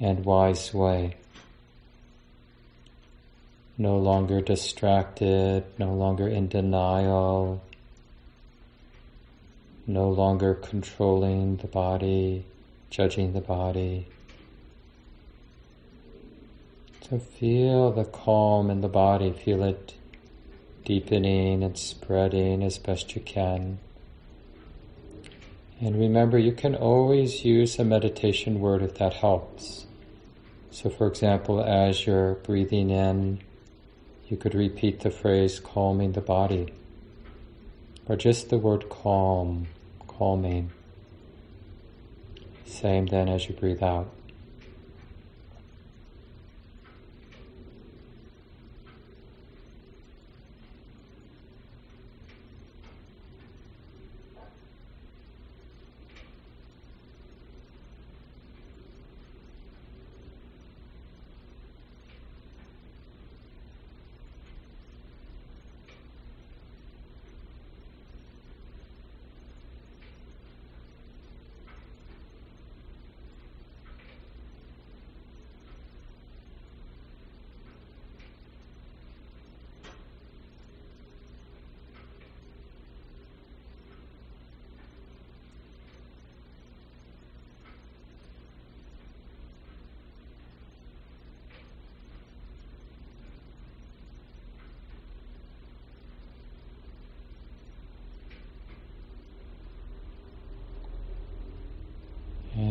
and 0.00 0.24
wise 0.24 0.74
way. 0.74 1.14
No 3.78 3.96
longer 3.96 4.40
distracted, 4.40 5.62
no 5.78 5.94
longer 5.94 6.26
in 6.26 6.48
denial, 6.48 7.62
no 9.86 10.10
longer 10.10 10.54
controlling 10.54 11.58
the 11.58 11.68
body, 11.68 12.44
judging 12.90 13.34
the 13.34 13.40
body. 13.40 14.08
So 17.08 17.20
feel 17.20 17.92
the 17.92 18.04
calm 18.04 18.68
in 18.68 18.80
the 18.80 18.88
body, 18.88 19.30
feel 19.30 19.62
it 19.62 19.94
deepening 20.84 21.62
and 21.62 21.76
spreading 21.78 22.62
as 22.62 22.78
best 22.78 23.14
you 23.14 23.22
can. 23.22 23.78
And 25.80 25.98
remember, 25.98 26.38
you 26.38 26.52
can 26.52 26.74
always 26.74 27.44
use 27.44 27.78
a 27.78 27.84
meditation 27.84 28.60
word 28.60 28.82
if 28.82 28.94
that 28.96 29.14
helps. 29.14 29.86
So, 30.70 30.90
for 30.90 31.06
example, 31.06 31.62
as 31.62 32.06
you're 32.06 32.34
breathing 32.34 32.90
in, 32.90 33.40
you 34.28 34.36
could 34.36 34.54
repeat 34.54 35.00
the 35.00 35.10
phrase 35.10 35.60
calming 35.60 36.12
the 36.12 36.20
body, 36.20 36.72
or 38.06 38.16
just 38.16 38.50
the 38.50 38.58
word 38.58 38.88
calm, 38.88 39.66
calming. 40.06 40.70
Same 42.66 43.06
then 43.06 43.28
as 43.28 43.48
you 43.48 43.54
breathe 43.54 43.82
out. 43.82 44.10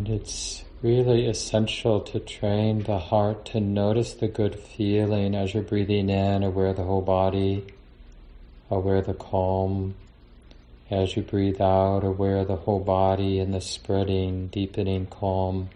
And 0.04 0.20
it's 0.20 0.66
really 0.82 1.28
essential 1.28 2.02
to 2.02 2.20
train 2.20 2.84
the 2.84 3.00
heart 3.00 3.46
to 3.46 3.62
notice 3.62 4.12
the 4.12 4.28
good 4.28 4.60
feeling 4.60 5.34
as 5.34 5.54
you're 5.54 5.63
breathing 5.63 6.10
in, 6.10 6.44
aware 6.44 6.74
the 6.74 6.84
whole 6.84 7.02
body, 7.02 7.63
aware 8.70 9.02
the 9.02 9.13
calm. 9.13 9.96
As 10.92 11.16
you 11.16 11.22
breathe 11.22 11.62
out, 11.62 12.04
aware 12.04 12.44
the 12.44 12.58
whole 12.58 12.82
body 12.82 13.39
and 13.39 13.54
the 13.54 13.62
spreading, 13.62 14.48
deepening 14.48 15.06
calm. 15.06 15.70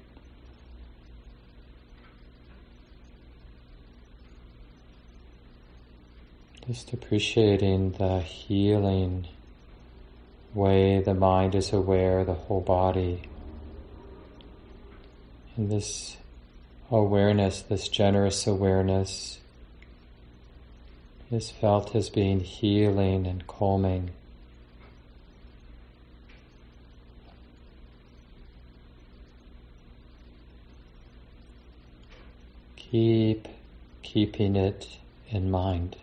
Just 6.67 6.91
appreciating 6.91 7.93
the 7.93 8.19
healing 8.19 9.25
way 10.53 10.99
the 10.99 11.13
mind 11.13 11.55
is 11.55 11.71
aware 11.71 12.25
the 12.25 12.33
whole 12.33 12.59
body. 12.59 13.21
And 15.57 15.71
this 15.71 16.17
awareness, 16.91 17.63
this 17.63 17.89
generous 17.89 18.45
awareness, 18.45 19.39
is 21.31 21.49
felt 21.49 21.95
as 21.95 22.11
being 22.11 22.41
healing 22.41 23.25
and 23.25 23.45
calming. 23.47 24.11
Keep 32.75 33.47
keeping 34.03 34.55
it 34.55 34.87
in 35.29 35.49
mind. 35.49 35.97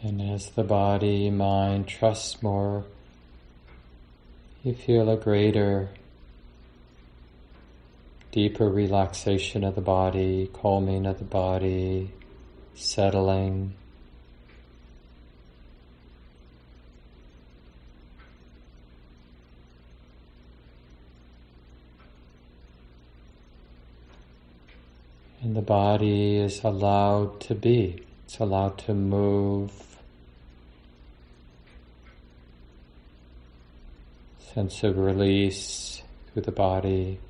And 0.00 0.20
as 0.38 0.50
the 0.50 0.62
body, 0.62 1.28
mind 1.30 1.88
trusts 1.88 2.40
more, 2.44 2.84
you 4.62 4.72
feel 4.72 5.10
a 5.10 5.16
greater, 5.16 5.88
deeper 8.30 8.68
relaxation 8.68 9.64
of 9.64 9.74
the 9.74 9.80
body, 9.80 10.48
calming 10.52 11.06
of 11.06 11.18
the 11.18 11.24
body, 11.24 12.12
settling. 12.76 13.74
And 25.42 25.56
the 25.56 25.62
body 25.62 26.36
is 26.36 26.62
allowed 26.62 27.40
to 27.40 27.56
be, 27.56 28.04
it's 28.24 28.38
allowed 28.38 28.78
to 28.86 28.94
move. 28.94 29.97
Sense 34.58 34.82
of 34.82 34.98
release 34.98 36.02
through 36.32 36.42
the 36.42 36.50
body. 36.50 37.20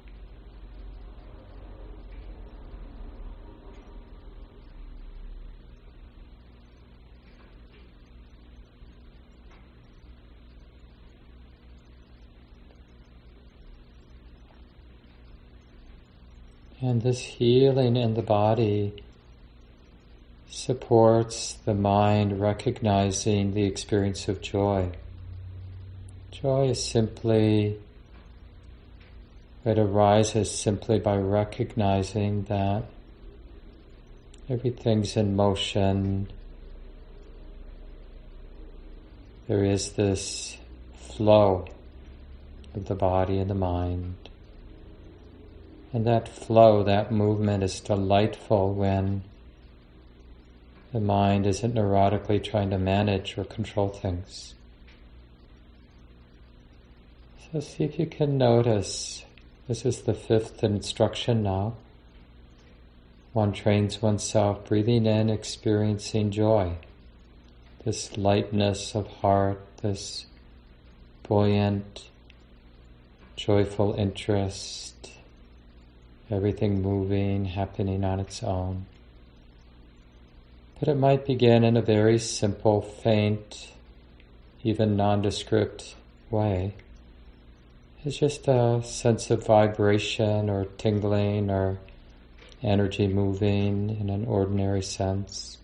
And 16.80 17.02
this 17.02 17.20
healing 17.20 17.96
in 17.96 18.14
the 18.14 18.22
body 18.22 19.02
supports 20.48 21.58
the 21.66 21.74
mind 21.74 22.40
recognizing 22.40 23.52
the 23.52 23.64
experience 23.64 24.28
of 24.28 24.40
joy. 24.40 24.92
Joy 26.30 26.68
is 26.68 26.84
simply, 26.84 27.78
it 29.64 29.78
arises 29.78 30.50
simply 30.50 30.98
by 30.98 31.16
recognizing 31.16 32.44
that 32.44 32.84
everything's 34.48 35.16
in 35.16 35.34
motion. 35.34 36.30
There 39.48 39.64
is 39.64 39.92
this 39.92 40.58
flow 40.94 41.66
of 42.74 42.86
the 42.86 42.94
body 42.94 43.38
and 43.38 43.50
the 43.50 43.54
mind. 43.54 44.14
And 45.92 46.06
that 46.06 46.28
flow, 46.28 46.82
that 46.84 47.10
movement 47.10 47.62
is 47.62 47.80
delightful 47.80 48.74
when 48.74 49.22
the 50.92 51.00
mind 51.00 51.46
isn't 51.46 51.74
neurotically 51.74 52.44
trying 52.44 52.70
to 52.70 52.78
manage 52.78 53.36
or 53.38 53.44
control 53.44 53.88
things. 53.88 54.54
So 57.52 57.60
see 57.60 57.84
if 57.84 57.98
you 57.98 58.06
can 58.06 58.38
notice. 58.38 59.24
This 59.66 59.84
is 59.84 60.02
the 60.02 60.14
fifth 60.14 60.62
instruction 60.64 61.42
now. 61.42 61.74
One 63.32 63.52
trains 63.52 64.02
oneself 64.02 64.64
breathing 64.66 65.06
in, 65.06 65.30
experiencing 65.30 66.30
joy. 66.30 66.76
This 67.84 68.16
lightness 68.16 68.94
of 68.94 69.06
heart, 69.06 69.60
this 69.82 70.26
buoyant, 71.22 72.08
joyful 73.36 73.94
interest 73.94 74.88
everything 76.30 76.82
moving, 76.82 77.46
happening 77.46 78.04
on 78.04 78.20
its 78.20 78.42
own. 78.42 78.86
But 80.78 80.88
it 80.88 80.96
might 80.96 81.26
begin 81.26 81.64
in 81.64 81.76
a 81.76 81.82
very 81.82 82.18
simple, 82.18 82.82
faint, 82.82 83.72
even 84.62 84.96
nondescript 84.96 85.94
way. 86.30 86.74
It's 88.08 88.16
just 88.16 88.48
a 88.48 88.82
sense 88.82 89.30
of 89.30 89.44
vibration 89.44 90.48
or 90.48 90.64
tingling 90.78 91.50
or 91.50 91.78
energy 92.62 93.06
moving 93.06 93.98
in 94.00 94.08
an 94.08 94.24
ordinary 94.24 94.80
sense. 94.80 95.58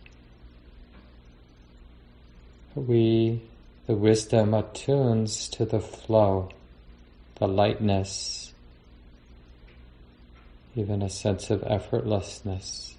We, 2.75 3.41
the 3.87 3.95
wisdom 3.95 4.53
attunes 4.53 5.49
to 5.53 5.65
the 5.65 5.81
flow, 5.81 6.51
the 7.37 7.49
lightness, 7.49 8.53
even 10.77 11.01
a 11.01 11.09
sense 11.09 11.49
of 11.49 11.63
effortlessness. 11.63 12.93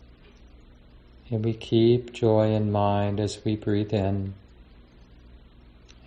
And 1.30 1.46
we 1.46 1.54
keep 1.54 2.14
joy 2.14 2.52
in 2.52 2.72
mind 2.72 3.20
as 3.20 3.46
we 3.46 3.58
breathe 3.58 3.94
in 3.94 4.34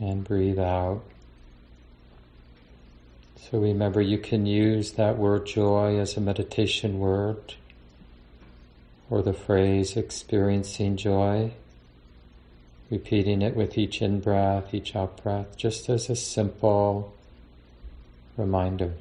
and 0.00 0.24
breathe 0.24 0.58
out. 0.58 1.04
So 3.40 3.58
remember, 3.58 4.02
you 4.02 4.18
can 4.18 4.44
use 4.44 4.92
that 4.92 5.16
word 5.16 5.46
joy 5.46 5.98
as 5.98 6.16
a 6.16 6.20
meditation 6.20 6.98
word 6.98 7.54
or 9.08 9.22
the 9.22 9.32
phrase 9.32 9.96
experiencing 9.96 10.96
joy, 10.96 11.52
repeating 12.90 13.40
it 13.40 13.56
with 13.56 13.78
each 13.78 14.02
in 14.02 14.20
breath, 14.20 14.74
each 14.74 14.94
out 14.94 15.22
breath, 15.22 15.56
just 15.56 15.88
as 15.88 16.10
a 16.10 16.16
simple 16.16 17.14
reminder. 18.36 18.94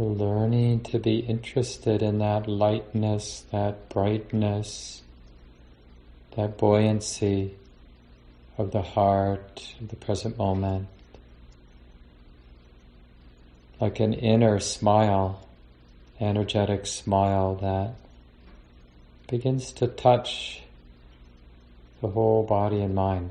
Learning 0.00 0.80
to 0.80 0.98
be 0.98 1.18
interested 1.18 2.02
in 2.02 2.18
that 2.18 2.48
lightness, 2.48 3.44
that 3.52 3.88
brightness, 3.88 5.02
that 6.36 6.56
buoyancy 6.56 7.54
of 8.56 8.72
the 8.72 8.82
heart, 8.82 9.74
of 9.80 9.88
the 9.88 9.96
present 9.96 10.38
moment. 10.38 10.88
Like 13.80 14.00
an 14.00 14.12
inner 14.12 14.58
smile, 14.60 15.46
energetic 16.20 16.86
smile 16.86 17.54
that 17.56 17.94
begins 19.28 19.72
to 19.72 19.86
touch 19.86 20.62
the 22.00 22.08
whole 22.08 22.42
body 22.42 22.80
and 22.80 22.94
mind. 22.94 23.30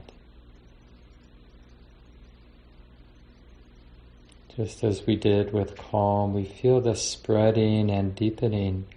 Just 4.59 4.83
as 4.83 5.05
we 5.07 5.15
did 5.15 5.53
with 5.53 5.77
calm, 5.77 6.33
we 6.33 6.43
feel 6.43 6.81
the 6.81 6.93
spreading 6.93 7.89
and 7.89 8.13
deepening 8.13 8.87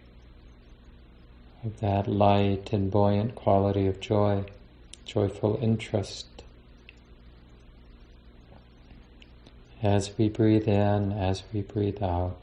of 1.64 1.78
that 1.78 2.08
light 2.08 2.72
and 2.72 2.90
buoyant 2.90 3.36
quality 3.36 3.86
of 3.86 4.00
joy, 4.00 4.44
joyful 5.04 5.60
interest. 5.62 6.26
As 9.80 10.18
we 10.18 10.28
breathe 10.28 10.66
in, 10.66 11.12
as 11.12 11.44
we 11.52 11.62
breathe 11.62 12.02
out. 12.02 12.38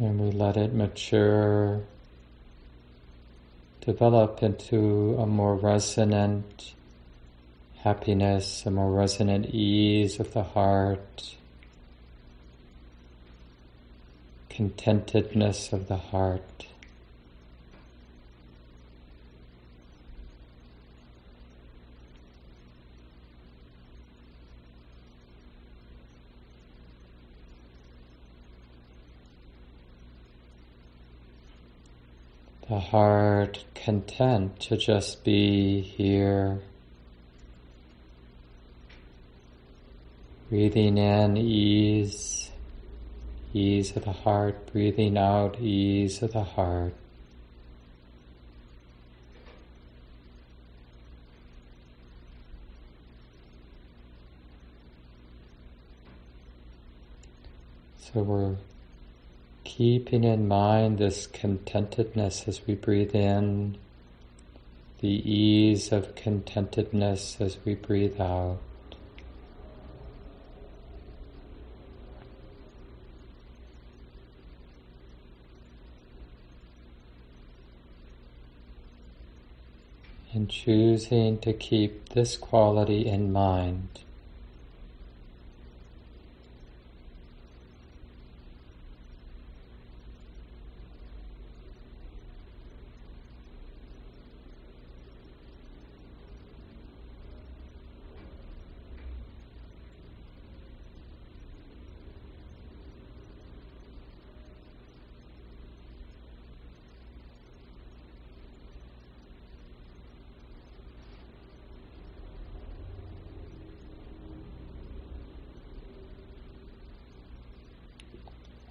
and 0.00 0.18
we 0.18 0.29
let 0.40 0.56
it 0.56 0.72
mature, 0.72 1.82
develop 3.82 4.42
into 4.42 5.14
a 5.18 5.26
more 5.26 5.54
resonant, 5.54 6.72
happiness, 7.76 8.64
a 8.64 8.70
more 8.70 8.90
resonant 8.90 9.46
ease 9.46 10.18
of 10.18 10.32
the 10.32 10.42
heart, 10.42 11.36
contentedness 14.48 15.74
of 15.74 15.88
the 15.88 15.98
heart. 15.98 16.66
The 32.70 32.78
heart 32.78 33.64
content 33.74 34.60
to 34.60 34.76
just 34.76 35.24
be 35.24 35.80
here. 35.80 36.60
Breathing 40.48 40.96
in 40.96 41.36
ease, 41.36 42.48
ease 43.52 43.96
of 43.96 44.04
the 44.04 44.12
heart, 44.12 44.72
breathing 44.72 45.18
out 45.18 45.58
ease 45.60 46.22
of 46.22 46.32
the 46.32 46.44
heart. 46.44 46.94
So 57.98 58.22
we're 58.22 58.54
keeping 59.80 60.24
in 60.24 60.46
mind 60.46 60.98
this 60.98 61.26
contentedness 61.26 62.46
as 62.46 62.60
we 62.66 62.74
breathe 62.74 63.14
in, 63.14 63.78
the 64.98 65.08
ease 65.08 65.90
of 65.90 66.14
contentedness 66.14 67.40
as 67.40 67.56
we 67.64 67.74
breathe 67.74 68.20
out. 68.20 68.58
And 80.34 80.50
choosing 80.50 81.38
to 81.38 81.54
keep 81.54 82.10
this 82.10 82.36
quality 82.36 83.06
in 83.06 83.32
mind. 83.32 84.00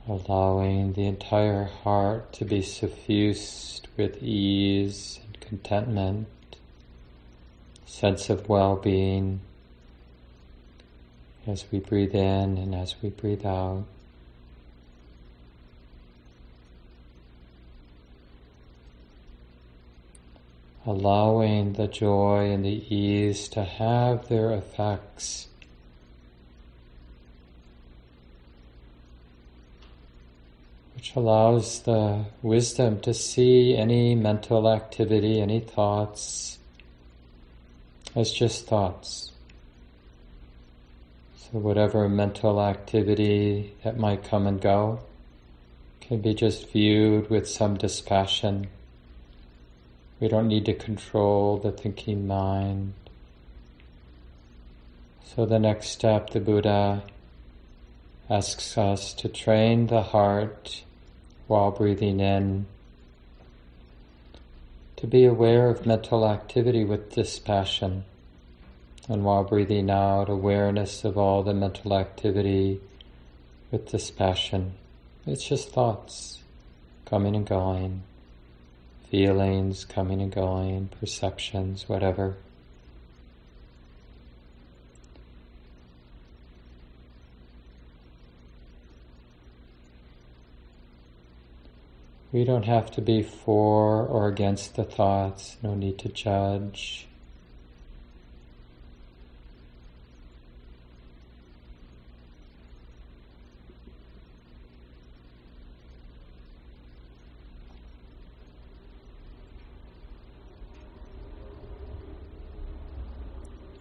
Allowing 0.10 0.93
the 0.93 1.06
entire 1.06 1.65
heart 1.65 2.34
to 2.34 2.43
be 2.43 2.63
suffused 2.63 3.88
with 3.95 4.22
ease 4.24 5.19
and 5.24 5.39
contentment, 5.39 6.28
sense 7.86 8.28
of 8.28 8.50
well-being 8.50 9.39
as 11.45 11.63
we 11.72 11.80
breathe 11.80 12.15
in 12.15 12.58
and 12.58 12.74
as 12.74 12.95
we 13.04 13.10
breathe 13.10 13.45
out. 13.45 13.86
Allowing 20.88 21.74
the 21.74 21.88
joy 21.88 22.52
and 22.52 22.65
the 22.65 22.95
ease 22.95 23.48
to 23.50 23.63
have 23.63 24.28
their 24.28 24.54
effects 24.54 25.48
which 30.99 31.15
allows 31.15 31.83
the 31.83 32.25
wisdom 32.41 32.99
to 32.99 33.13
see 33.13 33.73
any 33.73 34.13
mental 34.15 34.69
activity, 34.69 35.39
any 35.39 35.62
thoughts, 35.62 36.59
as 38.17 38.33
just 38.33 38.67
thoughts. 38.67 39.31
So, 41.38 41.57
whatever 41.57 42.09
mental 42.09 42.62
activity 42.62 43.73
that 43.85 43.97
might 43.97 44.25
come 44.25 44.45
and 44.45 44.59
go 44.59 44.99
can 46.01 46.19
be 46.19 46.33
just 46.33 46.69
viewed 46.69 47.29
with 47.29 47.47
some 47.47 47.77
dispassion. 47.77 48.67
We 50.19 50.27
don't 50.27 50.49
need 50.49 50.65
to 50.65 50.73
control 50.73 51.59
the 51.59 51.71
thinking 51.71 52.27
mind. 52.27 52.91
So, 55.33 55.45
the 55.45 55.59
next 55.59 55.91
step, 55.91 56.31
the 56.31 56.41
Buddha 56.41 57.03
asks 58.29 58.77
us 58.77 59.13
to 59.13 59.29
train 59.29 59.88
the 59.88 60.03
heart 60.03 60.83
while 61.49 61.71
breathing 61.71 62.19
in, 62.19 62.67
to 64.95 65.07
be 65.07 65.25
aware 65.25 65.67
of 65.67 65.83
mental 65.83 66.27
activity 66.27 66.83
with 66.83 67.12
dispassion, 67.12 68.05
and 69.07 69.25
while 69.25 69.43
breathing 69.43 69.89
out, 69.89 70.29
awareness 70.29 71.03
of 71.03 71.17
all 71.17 71.41
the 71.41 71.53
mental 71.53 71.97
activity 71.97 72.79
with 73.71 73.89
dispassion. 73.89 74.73
It's 75.25 75.43
just 75.43 75.71
thoughts 75.71 76.43
coming 77.05 77.35
and 77.35 77.47
going, 77.47 78.03
feelings 79.09 79.85
coming 79.85 80.21
and 80.21 80.31
going, 80.31 80.89
perceptions, 80.99 81.89
whatever. 81.89 82.38
We 92.31 92.43
don't 92.43 92.65
have 92.65 92.91
to 92.91 93.01
be 93.01 93.23
for 93.23 94.05
or 94.05 94.27
against 94.27 94.75
the 94.75 94.83
thoughts, 94.83 95.57
no 95.63 95.73
need 95.73 95.97
to 95.99 96.09
judge. 96.09 97.07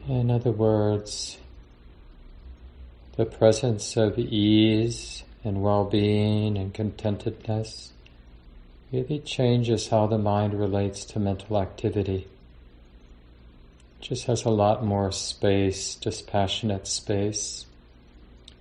In 0.08 0.30
other 0.30 0.52
words, 0.52 1.37
the 3.16 3.26
presence 3.26 3.94
of 3.98 4.18
ease 4.18 5.22
and 5.44 5.62
well-being 5.62 6.56
and 6.56 6.72
contentedness 6.72 7.90
really 8.92 9.18
changes 9.18 9.88
how 9.88 10.07
the 10.07 10.18
mind 10.18 10.59
relates 10.59 11.05
to 11.05 11.18
mental 11.18 11.61
activity. 11.61 12.27
It 14.01 14.05
just 14.05 14.24
has 14.24 14.45
a 14.45 14.51
lot 14.51 14.84
more 14.84 15.12
space, 15.12 15.95
dispassionate 15.95 16.86
space 16.86 17.66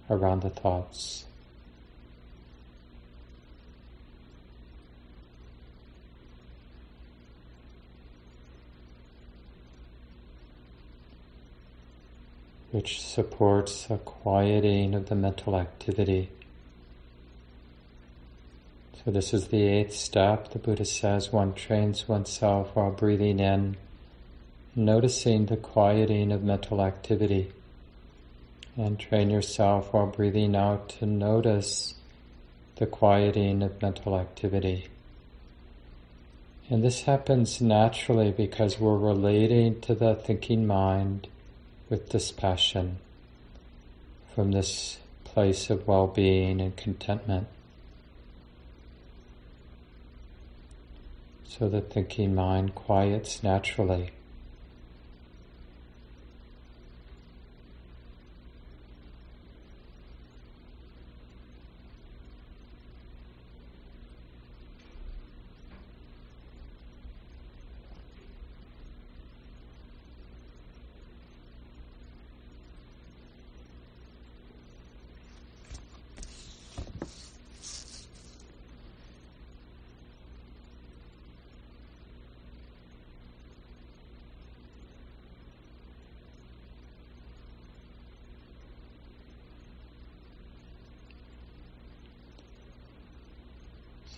around 0.09 0.41
the 0.41 0.49
thoughts. 0.49 1.23
which 12.71 13.01
supports 13.01 13.89
a 13.89 13.97
quieting 13.97 14.93
of 14.93 15.07
the 15.09 15.15
mental 15.15 15.55
activity. 15.55 16.29
So 19.07 19.11
this 19.11 19.33
is 19.33 19.47
the 19.47 19.63
eighth 19.63 19.95
step. 19.95 20.49
The 20.49 20.59
Buddha 20.59 20.83
says 20.83 21.31
one 21.31 21.53
trains 21.53 22.09
oneself 22.09 22.71
while 22.73 22.91
breathing 22.91 23.39
in, 23.39 23.77
noticing 24.75 25.45
the 25.45 25.55
quieting 25.55 26.33
of 26.33 26.43
mental 26.43 26.81
activity. 26.81 27.53
And 28.75 28.99
train 28.99 29.29
yourself 29.29 29.93
while 29.93 30.07
breathing 30.07 30.57
out 30.57 30.89
to 30.99 31.05
notice 31.05 31.93
the 32.75 32.85
quieting 32.85 33.63
of 33.63 33.81
mental 33.81 34.19
activity. 34.19 34.89
And 36.69 36.83
this 36.83 37.03
happens 37.03 37.61
naturally 37.61 38.33
because 38.33 38.77
we're 38.77 38.97
relating 38.97 39.79
to 39.83 39.95
the 39.95 40.15
thinking 40.15 40.67
mind 40.67 41.29
with 41.89 42.09
dispassion 42.09 42.97
from 44.35 44.51
this 44.51 44.97
place 45.23 45.69
of 45.69 45.87
well-being 45.87 46.59
and 46.59 46.75
contentment. 46.75 47.47
So 51.47 51.69
that 51.69 51.91
thinking 51.91 52.35
mind 52.35 52.75
quiets 52.75 53.41
naturally. 53.41 54.11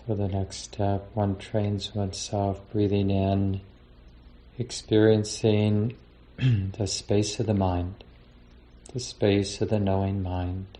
So 0.10 0.16
the 0.16 0.19
next 0.30 0.58
step, 0.58 1.10
one 1.14 1.36
trains 1.36 1.94
oneself 1.94 2.62
breathing 2.72 3.10
in, 3.10 3.62
experiencing 4.58 5.96
the 6.38 6.88
space 6.88 7.40
of 7.40 7.48
the 7.48 7.54
mind, 7.54 8.04
the 8.94 9.00
space 9.00 9.62
of 9.62 9.70
the 9.70 9.80
knowing 9.80 10.24
mind. 10.24 10.78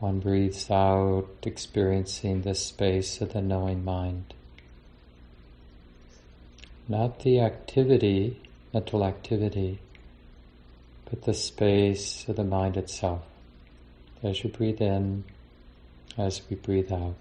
One 0.00 0.20
breathes 0.20 0.70
out, 0.70 1.28
experiencing 1.42 2.42
the 2.42 2.54
space 2.54 3.20
of 3.20 3.32
the 3.32 3.40
knowing 3.40 3.84
mind. 3.84 4.34
Not 6.88 7.20
the 7.20 7.40
activity, 7.40 8.40
mental 8.72 9.04
activity, 9.04 9.78
but 11.08 11.22
the 11.22 11.32
space 11.32 12.28
of 12.28 12.36
the 12.36 12.44
mind 12.44 12.76
itself. 12.76 13.22
As 14.22 14.44
you 14.44 14.50
breathe 14.50 14.82
in, 14.82 15.24
as 16.18 16.42
we 16.48 16.56
breathe 16.56 16.92
out. 16.92 17.14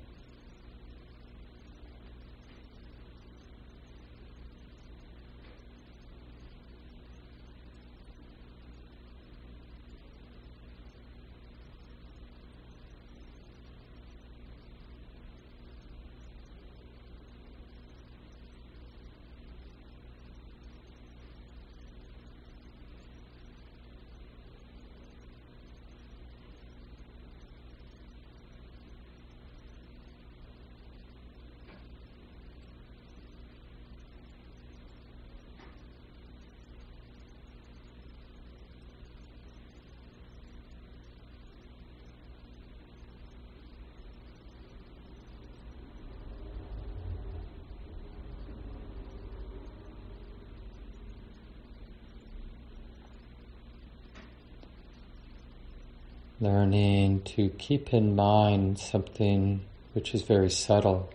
Learning 56.44 57.22
to 57.22 57.50
keep 57.50 57.94
in 57.94 58.16
mind 58.16 58.78
something 58.78 59.62
which 59.94 60.14
is 60.14 60.22
very 60.22 60.50
subtle. 60.50 61.10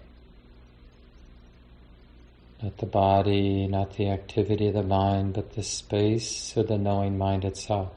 Not 2.62 2.78
the 2.78 2.86
body, 2.86 3.66
not 3.66 3.96
the 3.96 4.08
activity 4.08 4.68
of 4.68 4.74
the 4.74 4.82
mind, 4.82 5.34
but 5.34 5.54
the 5.54 5.62
space 5.62 6.56
of 6.56 6.66
the 6.68 6.78
knowing 6.78 7.16
mind 7.16 7.44
itself. 7.44 7.92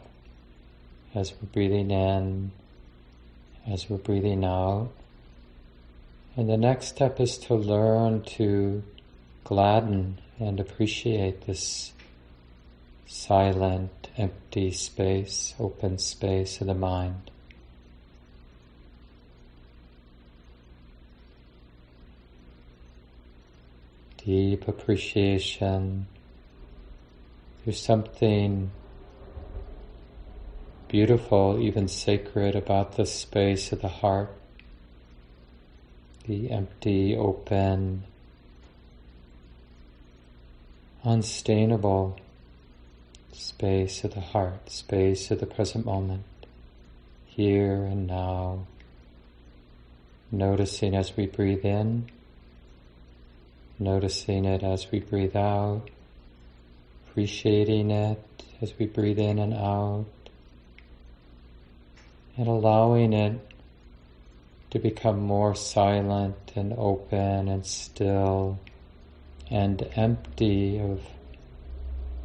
As 1.15 1.33
we're 1.33 1.47
breathing 1.47 1.89
in, 1.89 2.51
as 3.67 3.89
we're 3.89 3.97
breathing 3.97 4.43
out. 4.45 4.89
And 6.35 6.49
the 6.49 6.57
next 6.57 6.87
step 6.87 7.19
is 7.19 7.37
to 7.39 7.55
learn 7.55 8.23
to 8.37 8.83
gladden 9.43 10.19
and 10.39 10.59
appreciate 10.59 11.45
this 11.45 11.93
silent 13.07 14.00
empty 14.17 14.71
space, 14.71 15.53
open 15.59 15.97
space 15.97 16.61
of 16.61 16.67
the 16.67 16.73
mind. 16.73 17.31
Deep 24.17 24.67
appreciation. 24.67 26.07
There's 27.63 27.81
something 27.81 28.71
beautiful, 30.87 31.59
even 31.59 31.87
sacred, 31.87 32.55
about 32.55 32.97
the 32.97 33.05
space 33.05 33.71
of 33.71 33.81
the 33.81 33.87
heart, 33.87 34.29
the 36.27 36.51
empty, 36.51 37.15
open, 37.15 38.03
unstainable 41.03 42.17
space 43.35 44.03
of 44.03 44.13
the 44.13 44.21
heart, 44.21 44.69
space 44.69 45.31
of 45.31 45.39
the 45.39 45.45
present 45.45 45.85
moment, 45.85 46.23
here 47.25 47.83
and 47.83 48.07
now. 48.07 48.65
Noticing 50.31 50.95
as 50.95 51.15
we 51.17 51.25
breathe 51.25 51.65
in, 51.65 52.09
noticing 53.79 54.45
it 54.45 54.63
as 54.63 54.89
we 54.91 54.99
breathe 54.99 55.35
out, 55.35 55.89
appreciating 57.07 57.91
it 57.91 58.43
as 58.61 58.73
we 58.79 58.85
breathe 58.85 59.19
in 59.19 59.39
and 59.39 59.53
out, 59.53 60.05
and 62.37 62.47
allowing 62.47 63.11
it 63.11 63.39
to 64.69 64.79
become 64.79 65.19
more 65.19 65.53
silent 65.53 66.53
and 66.55 66.73
open 66.77 67.49
and 67.49 67.65
still 67.65 68.57
and 69.49 69.85
empty 69.95 70.79
of 70.79 71.01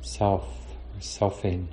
self 0.01 0.66
selfing. 1.01 1.69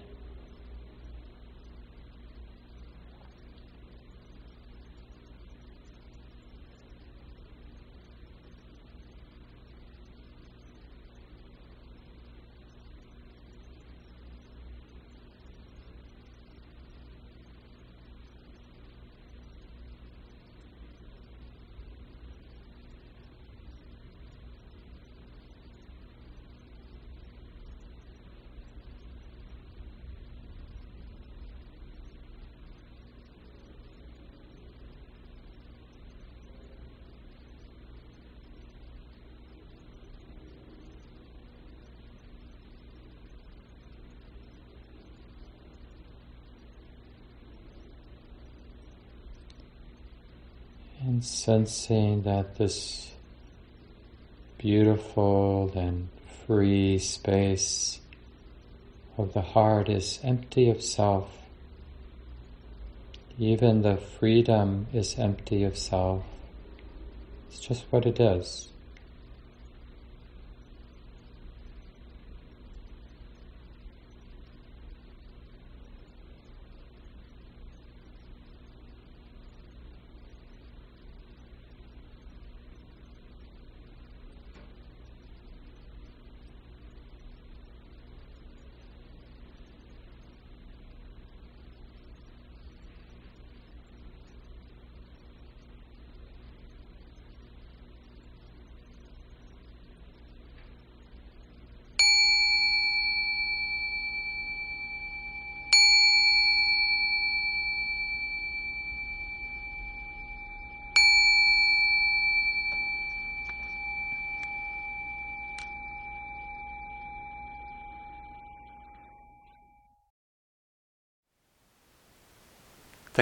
And 51.05 51.12
sensing 51.24 52.24
that 52.24 52.57
this 52.57 53.11
beautiful 54.57 55.71
and 55.76 56.09
free 56.45 56.99
space 56.99 57.99
of 59.17 59.34
the 59.34 59.41
heart 59.41 59.89
is 59.89 60.19
empty 60.24 60.69
of 60.69 60.82
self. 60.82 61.30
Even 63.39 63.82
the 63.82 63.97
freedom 63.97 64.88
is 64.93 65.17
empty 65.17 65.63
of 65.63 65.78
self. 65.78 66.24
It's 67.49 67.59
just 67.59 67.86
what 67.89 68.05
it 68.05 68.19
is. 68.19 68.72